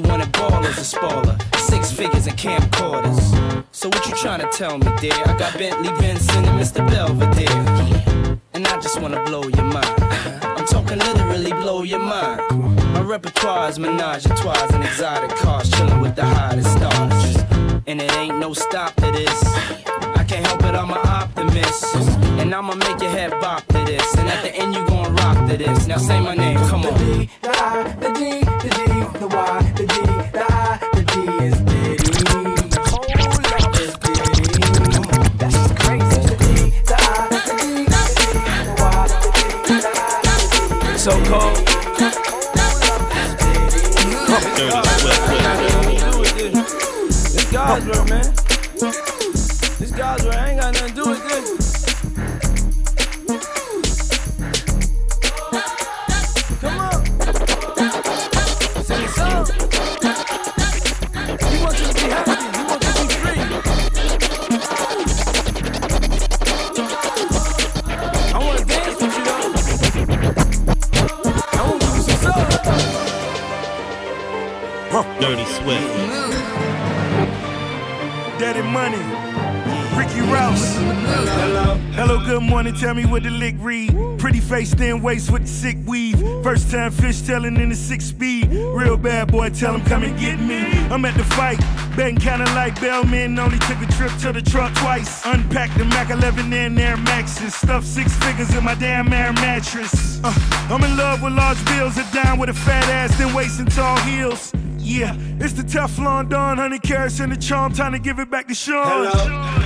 Wanted 0.08 0.32
ballers 0.32 0.74
to 0.74 0.84
spoil 0.84 1.24
her. 1.26 1.38
Six 1.58 1.92
figures 1.92 2.26
and 2.26 2.36
camcorders. 2.36 3.64
So 3.72 3.88
what 3.88 4.06
you 4.08 4.14
trying 4.16 4.40
to 4.40 4.48
tell 4.56 4.78
me, 4.78 4.86
dear? 5.00 5.12
I 5.12 5.36
got 5.36 5.56
Bentley 5.58 5.90
Benson 6.00 6.44
and 6.44 6.58
Mr. 6.60 6.86
Belvedere. 6.88 8.38
And 8.54 8.66
I 8.66 8.80
just 8.80 9.00
wanna 9.00 9.22
blow 9.24 9.42
your 9.42 9.64
mind. 9.64 10.02
I'm 10.42 10.66
talking 10.66 10.98
literally 10.98 11.52
blow 11.52 11.82
your 11.82 12.00
mind. 12.00 12.40
My 12.94 13.02
repertoire 13.02 13.68
is 13.68 13.78
menage 13.78 14.26
a 14.26 14.30
trois 14.30 14.72
and 14.72 14.82
exotic 14.82 15.30
cars, 15.36 15.70
chilling 15.70 16.00
with 16.00 16.16
the 16.16 16.24
hottest 16.24 16.72
stars. 16.72 17.36
And 17.86 18.00
it 18.00 18.12
ain't 18.16 18.38
no 18.38 18.54
stop 18.54 18.94
to 18.96 19.12
this. 19.12 19.97
I 20.28 20.30
can't 20.30 20.46
help 20.46 20.62
it, 20.62 20.74
I'm 20.74 20.90
an 20.90 20.98
optimist. 20.98 21.94
And 22.38 22.54
I'ma 22.54 22.74
make 22.74 23.00
your 23.00 23.10
head 23.10 23.30
bop 23.40 23.64
to 23.68 23.78
this. 23.86 24.14
And 24.14 24.28
at 24.28 24.42
the 24.42 24.54
end, 24.54 24.74
you 24.74 24.84
gon' 24.86 25.16
rock 25.16 25.48
to 25.48 25.56
this. 25.56 25.86
Now 25.86 25.96
say 25.96 26.20
my 26.20 26.34
name, 26.34 26.58
come 26.68 26.84
on. 26.84 26.92
The 26.92 27.30
I, 27.44 27.94
the 27.98 28.10
D, 28.12 28.44
the 28.44 28.68
D, 28.68 28.84
the 29.20 29.26
Y, 29.26 29.72
the 29.74 29.86
D, 29.86 29.94
the 30.36 30.44
I, 30.46 30.78
the 30.92 31.02
D 31.08 31.12
is 31.46 31.56
Diddy. 31.64 32.12
Hold 32.92 33.08
up, 33.56 33.72
it's 33.80 33.96
Diddy. 34.04 34.60
That's 35.38 35.56
crazy. 35.80 36.20
The 36.28 36.36
D, 36.36 36.44
the 36.84 36.96
I, 36.98 37.24
the 37.32 37.40
D, 37.48 37.60
the 37.88 38.00
D, 38.18 38.28
the 38.66 38.72
Y, 38.84 39.08
the 39.08 39.32
D, 39.32 39.40
the 39.64 39.80
I, 39.88 40.28
the 40.28 40.92
D. 40.92 40.98
So 40.98 41.12
cold. 41.24 41.56
This 47.32 47.46
God's 47.50 47.86
work, 47.86 48.06
man. 48.10 48.47
Hello, 82.58 82.70
morning. 82.70 82.80
Tell 82.80 82.94
me 82.94 83.06
what 83.06 83.22
the 83.22 83.30
lick 83.30 83.54
read. 83.60 84.18
Pretty 84.18 84.40
face, 84.40 84.74
thin 84.74 85.00
waist 85.00 85.30
with 85.30 85.42
the 85.42 85.48
sick 85.48 85.76
weave. 85.86 86.18
First 86.42 86.72
time 86.72 86.90
fish 86.90 87.20
telling 87.20 87.56
in 87.56 87.68
the 87.68 87.76
six 87.76 88.06
speed. 88.06 88.50
Real 88.50 88.96
bad 88.96 89.30
boy, 89.30 89.50
tell 89.50 89.76
him 89.76 89.84
come 89.84 90.02
and 90.02 90.18
get 90.18 90.40
me. 90.40 90.66
I'm 90.90 91.04
at 91.04 91.16
the 91.16 91.22
fight, 91.22 91.60
betting 91.94 92.16
kinda 92.16 92.46
like 92.56 92.80
Bellman. 92.80 93.38
Only 93.38 93.60
took 93.60 93.80
a 93.80 93.86
trip 93.92 94.10
to 94.22 94.32
the 94.32 94.42
truck 94.42 94.74
twice. 94.74 95.24
Unpacked 95.24 95.78
the 95.78 95.84
Mac 95.84 96.10
11 96.10 96.52
and 96.52 96.76
Air 96.80 96.96
Maxes. 96.96 97.54
Stuffed 97.54 97.86
six 97.86 98.12
figures 98.24 98.52
in 98.52 98.64
my 98.64 98.74
damn 98.74 99.12
air 99.12 99.32
mattress. 99.34 100.18
Uh, 100.24 100.34
I'm 100.68 100.82
in 100.82 100.96
love 100.96 101.22
with 101.22 101.34
large 101.34 101.64
bills, 101.66 101.96
a 101.96 102.04
dime 102.12 102.40
with 102.40 102.48
a 102.48 102.54
fat 102.54 102.88
ass, 102.88 103.16
then 103.18 103.32
waist 103.34 103.60
and 103.60 103.70
tall 103.70 103.98
heels. 103.98 104.52
Yeah, 104.78 105.14
it's 105.38 105.52
the 105.52 105.62
Teflon 105.62 106.28
Don, 106.28 106.56
100 106.56 106.82
carats 106.82 107.20
and 107.20 107.30
the 107.30 107.36
charm. 107.36 107.72
Time 107.72 107.92
to 107.92 108.00
give 108.00 108.18
it 108.18 108.32
back 108.32 108.48
to 108.48 108.54
Sean. 108.54 109.04
Good 109.04 109.57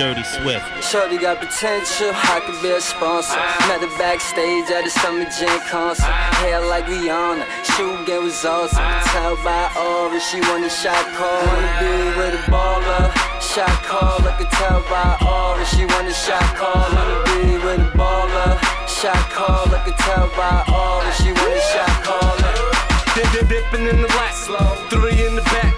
Dirty 0.00 0.24
Swift. 0.24 0.64
Shorty 0.82 1.18
got 1.18 1.40
potential, 1.40 2.08
I 2.08 2.40
could 2.40 2.56
be 2.62 2.72
a 2.72 2.80
sponsor. 2.80 3.36
Met 3.68 3.84
her 3.84 3.98
backstage 4.00 4.64
at 4.72 4.88
the 4.88 4.88
Summer 4.88 5.28
Jam 5.28 5.60
concert. 5.68 6.08
Hair 6.40 6.64
like 6.72 6.86
Rihanna, 6.86 7.44
shoe 7.76 8.00
game 8.08 8.24
was 8.24 8.42
awesome. 8.42 8.80
Tell 9.12 9.36
by 9.44 9.68
aura, 9.76 10.18
she 10.18 10.40
want 10.48 10.64
a 10.64 10.72
shot 10.72 11.04
call. 11.12 11.44
Wanna 11.44 11.68
be 11.84 12.16
with 12.16 12.32
a 12.32 12.42
baller, 12.48 13.12
shot 13.44 13.68
call. 13.84 14.24
I 14.24 14.32
could 14.40 14.48
tell 14.48 14.80
by 14.88 15.20
aura, 15.20 15.66
she 15.68 15.84
want 15.84 16.08
a 16.08 16.16
shot 16.16 16.48
call. 16.56 16.80
Wanna 16.96 17.20
be 17.28 17.60
with 17.60 17.84
a 17.84 17.90
baller, 17.92 18.56
shot 18.88 19.20
call. 19.28 19.68
I 19.68 19.84
could 19.84 20.00
tell 20.00 20.32
by 20.32 20.64
aura, 20.64 21.12
she 21.20 21.28
want 21.28 21.52
a 21.52 21.64
shot 21.76 21.96
call. 22.00 22.40
Dip, 23.12 23.28
dip, 23.36 23.52
dipping 23.52 23.84
in 23.84 24.00
the 24.00 24.08
rack. 24.16 24.32
Three 24.88 25.26
in 25.26 25.36
the 25.36 25.44
back. 25.52 25.76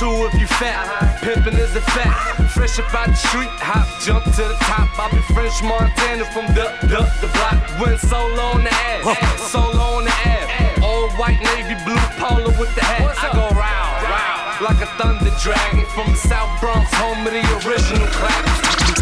Two 0.00 0.24
if 0.24 0.40
you 0.40 0.46
fat. 0.46 1.17
Pimpin' 1.28 1.58
is 1.60 1.76
a 1.76 1.82
fact. 1.92 2.40
Fresh 2.56 2.78
up 2.78 2.88
out 2.94 3.08
the 3.08 3.14
street, 3.14 3.52
hop, 3.60 3.84
jump 4.00 4.24
to 4.24 4.48
the 4.48 4.56
top. 4.64 4.88
I 4.96 5.12
be 5.12 5.20
French 5.36 5.60
Montana 5.60 6.24
from 6.32 6.48
the, 6.56 6.72
the, 6.88 7.04
the 7.20 7.28
block. 7.36 7.60
Went 7.76 8.00
solo 8.00 8.56
on 8.56 8.64
the 8.64 8.72
ass, 8.72 9.52
solo 9.52 10.00
on 10.00 10.04
the 10.08 10.14
ab. 10.24 10.80
All 10.82 11.12
white, 11.20 11.36
navy 11.52 11.76
blue 11.84 12.00
polo 12.16 12.48
with 12.56 12.72
the 12.72 12.80
hat. 12.80 13.12
I 13.20 13.28
go 13.36 13.44
round, 13.52 13.97
like 14.60 14.80
a 14.80 14.86
thunder 14.98 15.30
dragon 15.42 15.84
from 15.94 16.10
the 16.10 16.16
South 16.16 16.60
Bronx, 16.60 16.90
home 16.94 17.26
of 17.26 17.32
the 17.32 17.42
original 17.62 18.06
clap. 18.08 18.44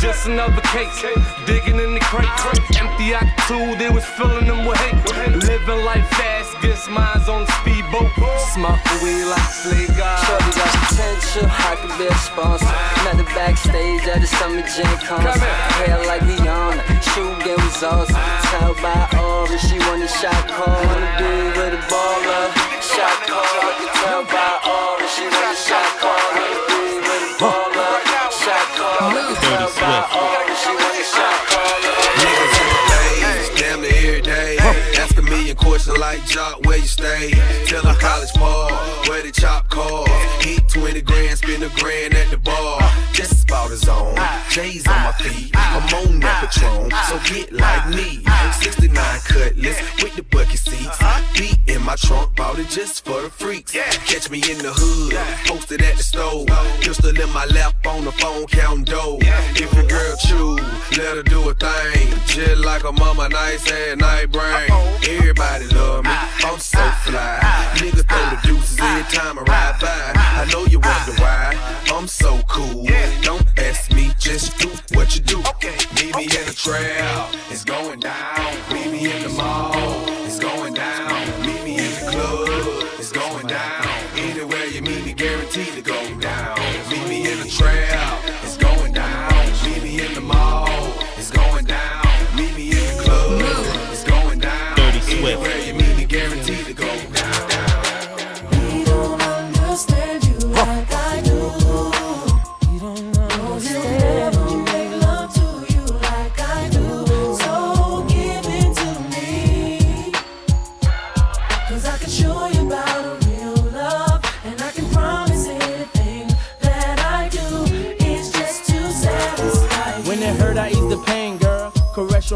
Just 0.00 0.26
another 0.26 0.60
case, 0.72 1.00
digging 1.46 1.80
in 1.80 1.94
the 1.94 2.00
crate. 2.00 2.28
Empty 2.76 3.16
the 3.16 3.24
two, 3.48 3.76
they 3.76 3.88
was 3.88 4.04
filling 4.04 4.46
them 4.46 4.66
with 4.66 4.76
hate. 4.78 5.34
Living 5.48 5.84
life 5.84 6.06
fast, 6.10 6.52
gets 6.60 6.88
mines 6.88 7.28
on 7.28 7.46
the 7.46 7.52
speedboat. 7.60 8.10
Smoking 8.52 8.98
weed 9.02 9.24
like 9.24 9.48
Slick 9.48 9.88
God. 9.96 10.20
Shorty 10.26 10.52
got 10.52 10.72
potential, 10.88 11.48
I 11.48 11.76
could 11.80 11.96
be 11.96 12.06
a 12.06 12.14
sponsor. 12.20 12.66
Met 13.04 13.16
her 13.16 13.30
backstage 13.32 14.04
at 14.08 14.20
the 14.20 14.26
Summer 14.26 14.62
Jam 14.62 14.98
concert. 15.00 15.40
Hair 15.80 16.04
like 16.06 16.22
Rihanna, 16.22 16.84
shoe 17.14 17.32
game 17.44 17.56
was 17.56 17.76
results. 17.76 18.12
Tell 18.52 18.74
by 18.84 19.08
aura, 19.16 19.58
she 19.58 19.78
want 19.88 20.02
a 20.02 20.08
shot 20.08 20.48
call. 20.48 20.68
Wanna 20.68 21.10
be 21.16 21.32
with 21.56 21.72
a 21.72 21.82
baller. 21.88 22.52
Shot 22.84 23.16
call. 23.24 23.40
You 23.40 23.44
by 23.44 23.44
aura, 23.44 23.44
she 23.44 23.44
want 23.44 23.44
a 23.44 23.44
shot. 23.44 23.44
Wanna 23.44 23.44
be 23.56 23.56
with 23.56 23.56
a 23.56 23.56
baller. 23.56 23.56
Shot 23.56 23.56
call. 23.56 23.70
You 23.80 23.86
can 23.86 24.04
tell 24.04 24.24
by 24.24 24.52
aura, 24.64 24.95
a 25.18 25.24
a 35.50 35.54
questions 35.54 35.98
like 35.98 36.24
Jock, 36.26 36.64
where 36.66 36.78
you 36.78 36.86
stay? 36.86 37.30
Tell 37.66 37.82
them 37.82 37.96
college 37.96 38.32
ball, 38.34 38.70
where 39.08 39.22
the 39.22 39.32
chop 39.32 39.68
call. 39.70 40.06
Hit 40.40 40.68
20 40.68 41.00
grand, 41.02 41.38
spend 41.38 41.62
a 41.62 41.68
grand 41.80 42.14
at 42.14 42.30
the 42.30 42.38
bar. 42.38 42.80
Just 43.12 43.44
about 43.44 43.70
his 43.70 43.88
own. 43.88 44.16
J's 44.50 44.86
on 44.86 45.02
my 45.02 45.12
feet, 45.12 45.50
I'm 45.54 45.82
on 45.94 46.20
that 46.20 46.52
Patron, 46.52 46.90
so 47.08 47.18
get 47.32 47.52
like 47.52 47.88
me. 47.88 48.22
69 48.60 48.85
my 51.96 52.08
trunk, 52.08 52.36
bought 52.36 52.58
it 52.58 52.68
just 52.68 53.04
for 53.04 53.22
the 53.22 53.30
freaks. 53.30 53.74
Yeah. 53.74 53.90
Catch 53.90 54.30
me 54.30 54.38
in 54.50 54.58
the 54.58 54.72
hood, 54.72 55.14
posted 55.46 55.82
at 55.82 55.96
the 55.96 56.02
store. 56.02 56.44
Pistol 56.80 57.18
in 57.18 57.32
my 57.32 57.44
lap 57.46 57.74
on 57.86 58.04
the 58.04 58.12
phone, 58.12 58.46
counting 58.46 58.84
dough. 58.84 59.18
If 59.20 59.72
your 59.72 59.86
girl 59.86 60.16
chew, 60.16 60.56
let 60.98 61.16
her 61.16 61.22
do 61.22 61.48
a 61.48 61.54
thing. 61.54 62.08
Just 62.26 62.64
like 62.64 62.84
a 62.84 62.92
mama, 62.92 63.28
nice 63.28 63.70
and 63.70 64.00
night 64.00 64.30
brain. 64.30 64.70
Everybody 65.08 65.66
love 65.68 66.04
me, 66.04 66.10
uh-huh. 66.10 66.52
I'm 66.52 66.58
so 66.58 66.78
uh-huh. 66.78 67.10
fly. 67.10 67.38
Uh-huh. 67.42 67.76
Niggas 67.76 68.08
throw 68.08 68.24
the 68.30 68.40
deuces 68.46 68.78
every 68.78 69.16
time 69.16 69.38
I 69.38 69.42
ride 69.42 69.80
by. 69.80 70.12
I 70.16 70.44
know 70.52 70.66
you 70.66 70.80
wonder 70.80 71.12
why, 71.22 71.56
I'm 71.94 72.06
so 72.08 72.40
cool. 72.48 72.84
Yeah. 72.84 73.10
Don't 73.22 73.46
ask 73.58 73.92
me, 73.92 74.10
just 74.18 74.58
do 74.58 74.68
what 74.96 75.16
you 75.16 75.22
do. 75.22 75.38
Meet 75.96 76.16
me 76.16 76.24
in 76.24 76.44
the 76.46 76.54
trail, 76.54 77.28
it's 77.50 77.64
going 77.64 78.00
down. 78.00 78.54
Meet 78.72 78.92
me 78.92 79.12
in 79.12 79.22
the 79.22 79.28
mall, 79.30 80.05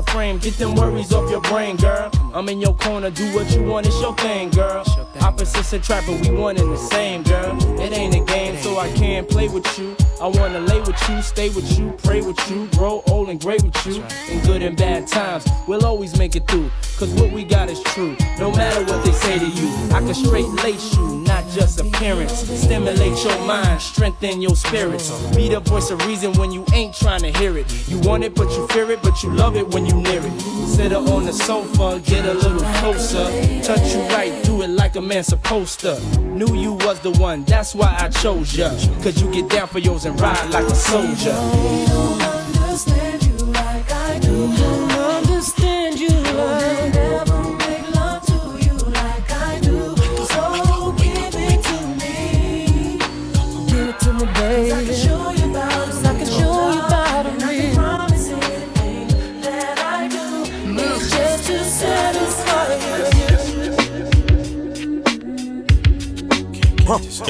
Your 0.01 0.15
frame, 0.15 0.39
get 0.39 0.55
them 0.55 0.77
worries 0.77 1.13
off 1.13 1.31
your 1.31 1.43
brain, 1.43 1.77
girl. 1.77 2.11
I'm 2.33 2.49
in 2.49 2.59
your 2.59 2.73
corner, 2.73 3.11
do 3.11 3.35
what 3.35 3.55
you 3.55 3.63
want, 3.65 3.87
it's 3.87 4.01
your 4.01 4.15
thing, 4.15 4.49
girl. 4.49 4.83
Opposites 5.21 5.75
attract, 5.75 6.07
but 6.07 6.27
we 6.27 6.35
one 6.35 6.57
and 6.57 6.73
the 6.73 6.79
same, 6.79 7.23
girl. 7.23 7.59
It 7.79 7.93
ain't 7.93 8.15
a 8.15 8.25
game, 8.25 8.57
so 8.63 8.79
I 8.79 8.91
can't 8.93 9.29
play 9.29 9.49
with 9.49 9.79
you. 9.79 9.95
I 10.19 10.27
wanna 10.27 10.61
lay 10.61 10.81
with 10.81 10.97
you, 11.09 11.21
stay 11.21 11.51
with 11.51 11.79
you, 11.79 11.93
pray 12.03 12.23
with 12.23 12.39
you, 12.51 12.67
grow 12.79 13.03
old 13.09 13.29
and 13.29 13.39
great 13.39 13.63
with 13.63 13.87
you. 13.87 14.03
In 14.31 14.41
good 14.47 14.63
and 14.63 14.77
bad 14.77 15.07
times, 15.07 15.47
we'll 15.67 15.85
always 15.85 16.17
make 16.19 16.35
it 16.35 16.47
through. 16.49 16.71
Cause 16.97 17.11
what 17.15 17.33
we 17.33 17.45
got 17.45 17.69
is 17.69 17.83
true, 17.83 18.17
no 18.39 18.51
matter 18.53 18.85
what 18.85 19.05
they 19.05 19.13
say 19.13 19.39
to 19.39 19.47
you. 19.47 19.69
I 19.95 20.01
can 20.01 20.15
straight 20.15 20.49
lace 20.65 20.95
you, 20.97 21.25
not 21.27 21.47
just 21.51 21.81
appearance. 21.81 22.33
Stimulate 22.33 23.23
your 23.25 23.39
mind, 23.47 23.81
strengthen 23.81 24.41
your 24.41 24.57
spirits. 24.57 25.11
Be 25.35 25.49
the 25.49 25.61
voice 25.61 25.91
of 25.91 26.07
reason 26.07 26.33
when 26.35 26.53
you 26.53 26.65
ain't 26.75 26.95
trying 26.95 27.23
to 27.23 27.33
hear 27.39 27.57
it. 27.59 27.67
You 27.89 27.99
want 28.01 28.25
it, 28.25 28.35
but 28.35 28.51
you 28.51 28.67
fear 28.69 28.91
it, 28.91 29.03
but 29.03 29.23
you 29.23 29.31
love 29.31 29.57
it 29.57 29.67
when 29.69 29.87
you 29.87 29.90
near 29.97 30.21
it. 30.25 30.41
Sit 30.67 30.93
her 30.93 30.99
on 30.99 31.25
the 31.25 31.33
sofa, 31.33 32.01
get 32.05 32.25
a 32.25 32.35
little 32.35 32.61
closer. 32.81 33.25
Touch 33.63 33.95
you 33.95 34.01
right, 34.15 34.33
do 34.45 34.63
it 34.63 34.69
like 34.71 34.97
a 34.97 35.01
man 35.01 35.25
supposed 35.25 35.81
to. 35.81 36.01
Knew 36.21 36.55
you 36.55 36.73
was 36.75 37.01
the 37.01 37.11
one, 37.13 37.45
that's 37.45 37.75
why 37.75 37.97
I 37.99 38.09
chose 38.09 38.57
ya. 38.57 38.71
Cause 39.03 39.21
you 39.21 39.31
get 39.31 39.49
down 39.49 39.69
for 39.69 39.79
yours 39.79 40.05
and 40.05 40.19
ride 40.21 40.51
like 40.51 40.65
a 40.65 40.75
soldier. 40.75 42.30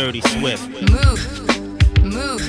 Dirty 0.02 0.22
Swift. 0.22 0.66
Move, 0.90 1.20
move. 2.02 2.40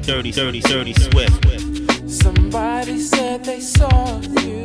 Dirty, 0.00 0.32
dirty, 0.32 0.60
dirty 0.60 0.94
Swift. 0.94 2.10
Somebody 2.10 2.98
said 2.98 3.44
they 3.44 3.60
saw 3.60 4.22
you. 4.40 4.64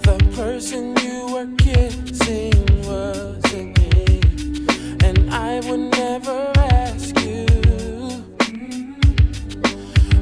The 0.00 0.16
person 0.34 0.96
you 1.04 1.26
were 1.30 1.54
kissing 1.58 2.54
wasn't 2.86 3.78
me. 3.78 4.22
And 5.06 5.30
I 5.30 5.60
would 5.68 5.90
never 6.00 6.50
ask 6.56 7.14
you. 7.20 7.44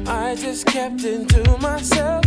I 0.05 0.35
just 0.35 0.65
kept 0.65 1.05
it 1.05 1.29
to 1.29 1.57
myself. 1.59 2.20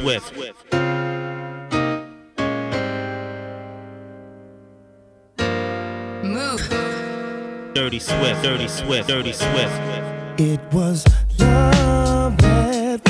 Swift. 0.00 0.32
Move. 6.24 6.68
Dirty 7.74 7.98
Swift. 7.98 8.42
Dirty 8.42 8.68
Swift. 8.68 9.08
Dirty 9.08 9.32
Swift. 9.32 10.40
It 10.40 10.60
was 10.72 11.04
love 11.38 12.42
at 12.42 13.09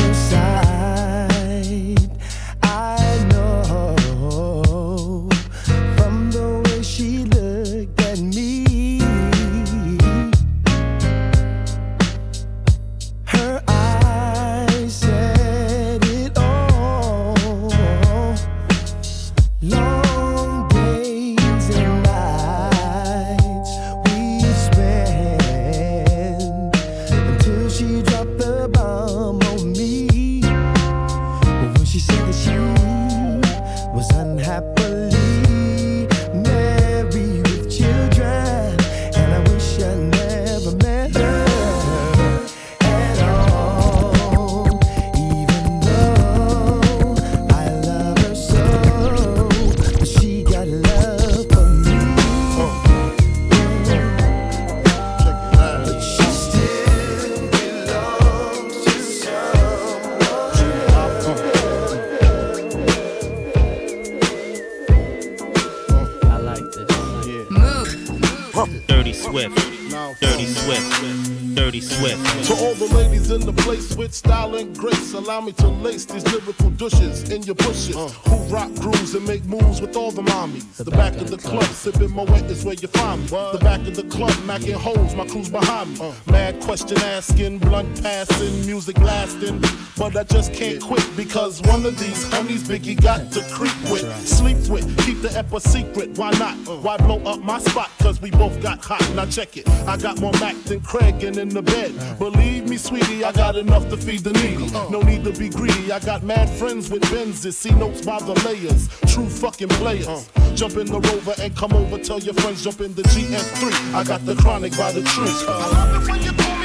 the. 80.60 80.84
The, 80.84 80.90
back, 80.90 81.14
of 81.16 81.30
the 81.30 81.36
club, 81.36 81.64
sipping 81.64 82.14
my 82.14 82.24
wet 82.24 82.44
is 82.44 82.64
where 82.64 82.74
you 82.74 82.88
find 82.88 83.22
me. 83.22 83.28
The 83.28 83.58
back 83.60 83.86
of 83.86 83.96
the 83.96 84.04
club, 84.04 84.32
macking 84.46 84.74
holes, 84.74 85.14
my 85.14 85.26
crew's 85.26 85.48
behind 85.48 85.98
me. 85.98 86.06
Uh. 86.08 86.12
Mad 86.30 86.60
question 86.60 86.98
asking, 86.98 87.58
blunt 87.58 88.02
passing, 88.02 88.66
music 88.66 88.98
lasting. 88.98 89.62
But 90.00 90.16
I 90.16 90.24
just 90.24 90.54
can't 90.54 90.80
quit 90.80 91.06
because 91.14 91.60
one 91.60 91.84
of 91.84 91.98
these 91.98 92.24
homies 92.30 92.60
Biggie 92.60 92.98
got 92.98 93.30
to 93.32 93.42
creep 93.52 93.76
with, 93.92 94.26
sleep 94.26 94.56
with, 94.70 94.86
keep 95.04 95.20
the 95.20 95.30
ep 95.36 95.52
a 95.52 95.60
secret. 95.60 96.16
Why 96.16 96.30
not? 96.38 96.56
Why 96.82 96.96
blow 96.96 97.22
up 97.24 97.40
my 97.40 97.58
spot? 97.58 97.90
Cause 97.98 98.18
we 98.18 98.30
both 98.30 98.62
got 98.62 98.82
hot. 98.82 99.06
Now 99.14 99.26
check 99.26 99.58
it. 99.58 99.68
I 99.86 99.98
got 99.98 100.18
more 100.18 100.32
Mac 100.40 100.56
than 100.64 100.80
Craig 100.80 101.22
and 101.22 101.36
in 101.36 101.50
the 101.50 101.60
bed. 101.60 101.92
Believe 102.18 102.66
me, 102.66 102.78
sweetie, 102.78 103.24
I 103.24 103.32
got 103.32 103.56
enough 103.56 103.90
to 103.90 103.98
feed 103.98 104.20
the 104.20 104.32
needy. 104.32 104.70
No 104.88 105.02
need 105.02 105.22
to 105.24 105.38
be 105.38 105.50
greedy. 105.50 105.92
I 105.92 105.98
got 105.98 106.22
mad 106.22 106.48
friends 106.48 106.88
with 106.88 107.02
Benzes. 107.02 107.52
See 107.52 107.72
notes 107.72 108.00
by 108.00 108.20
the 108.20 108.32
layers. 108.46 108.88
True 109.12 109.28
fucking 109.28 109.68
players. 109.68 110.30
Jump 110.54 110.78
in 110.78 110.86
the 110.86 110.98
rover 110.98 111.34
and 111.42 111.54
come 111.54 111.74
over. 111.74 111.98
Tell 111.98 112.20
your 112.20 112.32
friends, 112.32 112.64
jump 112.64 112.80
in 112.80 112.94
the 112.94 113.02
GS3. 113.02 113.94
I 113.94 114.04
got 114.04 114.24
the 114.24 114.34
chronic 114.36 114.74
by 114.78 114.92
the 114.92 115.02
tree. 115.02 116.59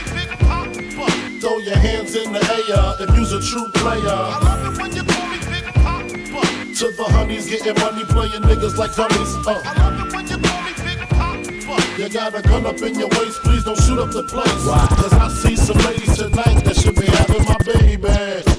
Throw 1.46 1.60
your 1.60 1.78
hands 1.78 2.16
in 2.16 2.34
the 2.34 2.40
air 2.40 3.08
if 3.08 3.16
you's 3.16 3.32
a 3.32 3.40
true 3.40 3.70
player. 3.76 4.02
I 4.10 4.40
love 4.40 4.74
it 4.74 4.82
when 4.82 4.96
you 4.96 5.04
call 5.04 5.28
me 5.28 5.38
Big 5.46 5.64
Poppa. 5.76 6.74
To 6.74 6.92
the 6.98 7.04
honeys 7.12 7.46
getting 7.48 7.80
money, 7.84 8.04
playing 8.04 8.42
niggas 8.42 8.78
like 8.78 8.96
dummies. 8.96 9.36
Uh. 9.46 9.62
I 9.64 9.78
love 9.78 10.08
it 10.08 10.16
when 10.16 10.26
you 10.26 10.40
call 10.40 10.64
me 10.64 10.74
Big 10.84 10.98
Poppa. 11.08 12.02
You 12.02 12.10
got 12.10 12.34
a 12.34 12.42
gun 12.42 12.66
up 12.66 12.82
in 12.82 12.98
your 12.98 13.10
waist, 13.10 13.44
please 13.44 13.64
don't 13.64 13.80
shoot 13.80 14.00
up 14.00 14.10
the 14.10 14.24
place. 14.24 14.52
Cause 14.66 15.14
I 15.14 15.28
see 15.28 15.56
some 15.56 15.78
ladies 15.86 16.18
tonight 16.18 16.64
that 16.64 16.78
should 16.78 16.96
be 16.96 17.06
having 17.06 17.46
my 17.46 17.58
baby. 17.60 18.08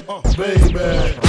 Uh, 0.07 0.21
baby. 0.37 1.26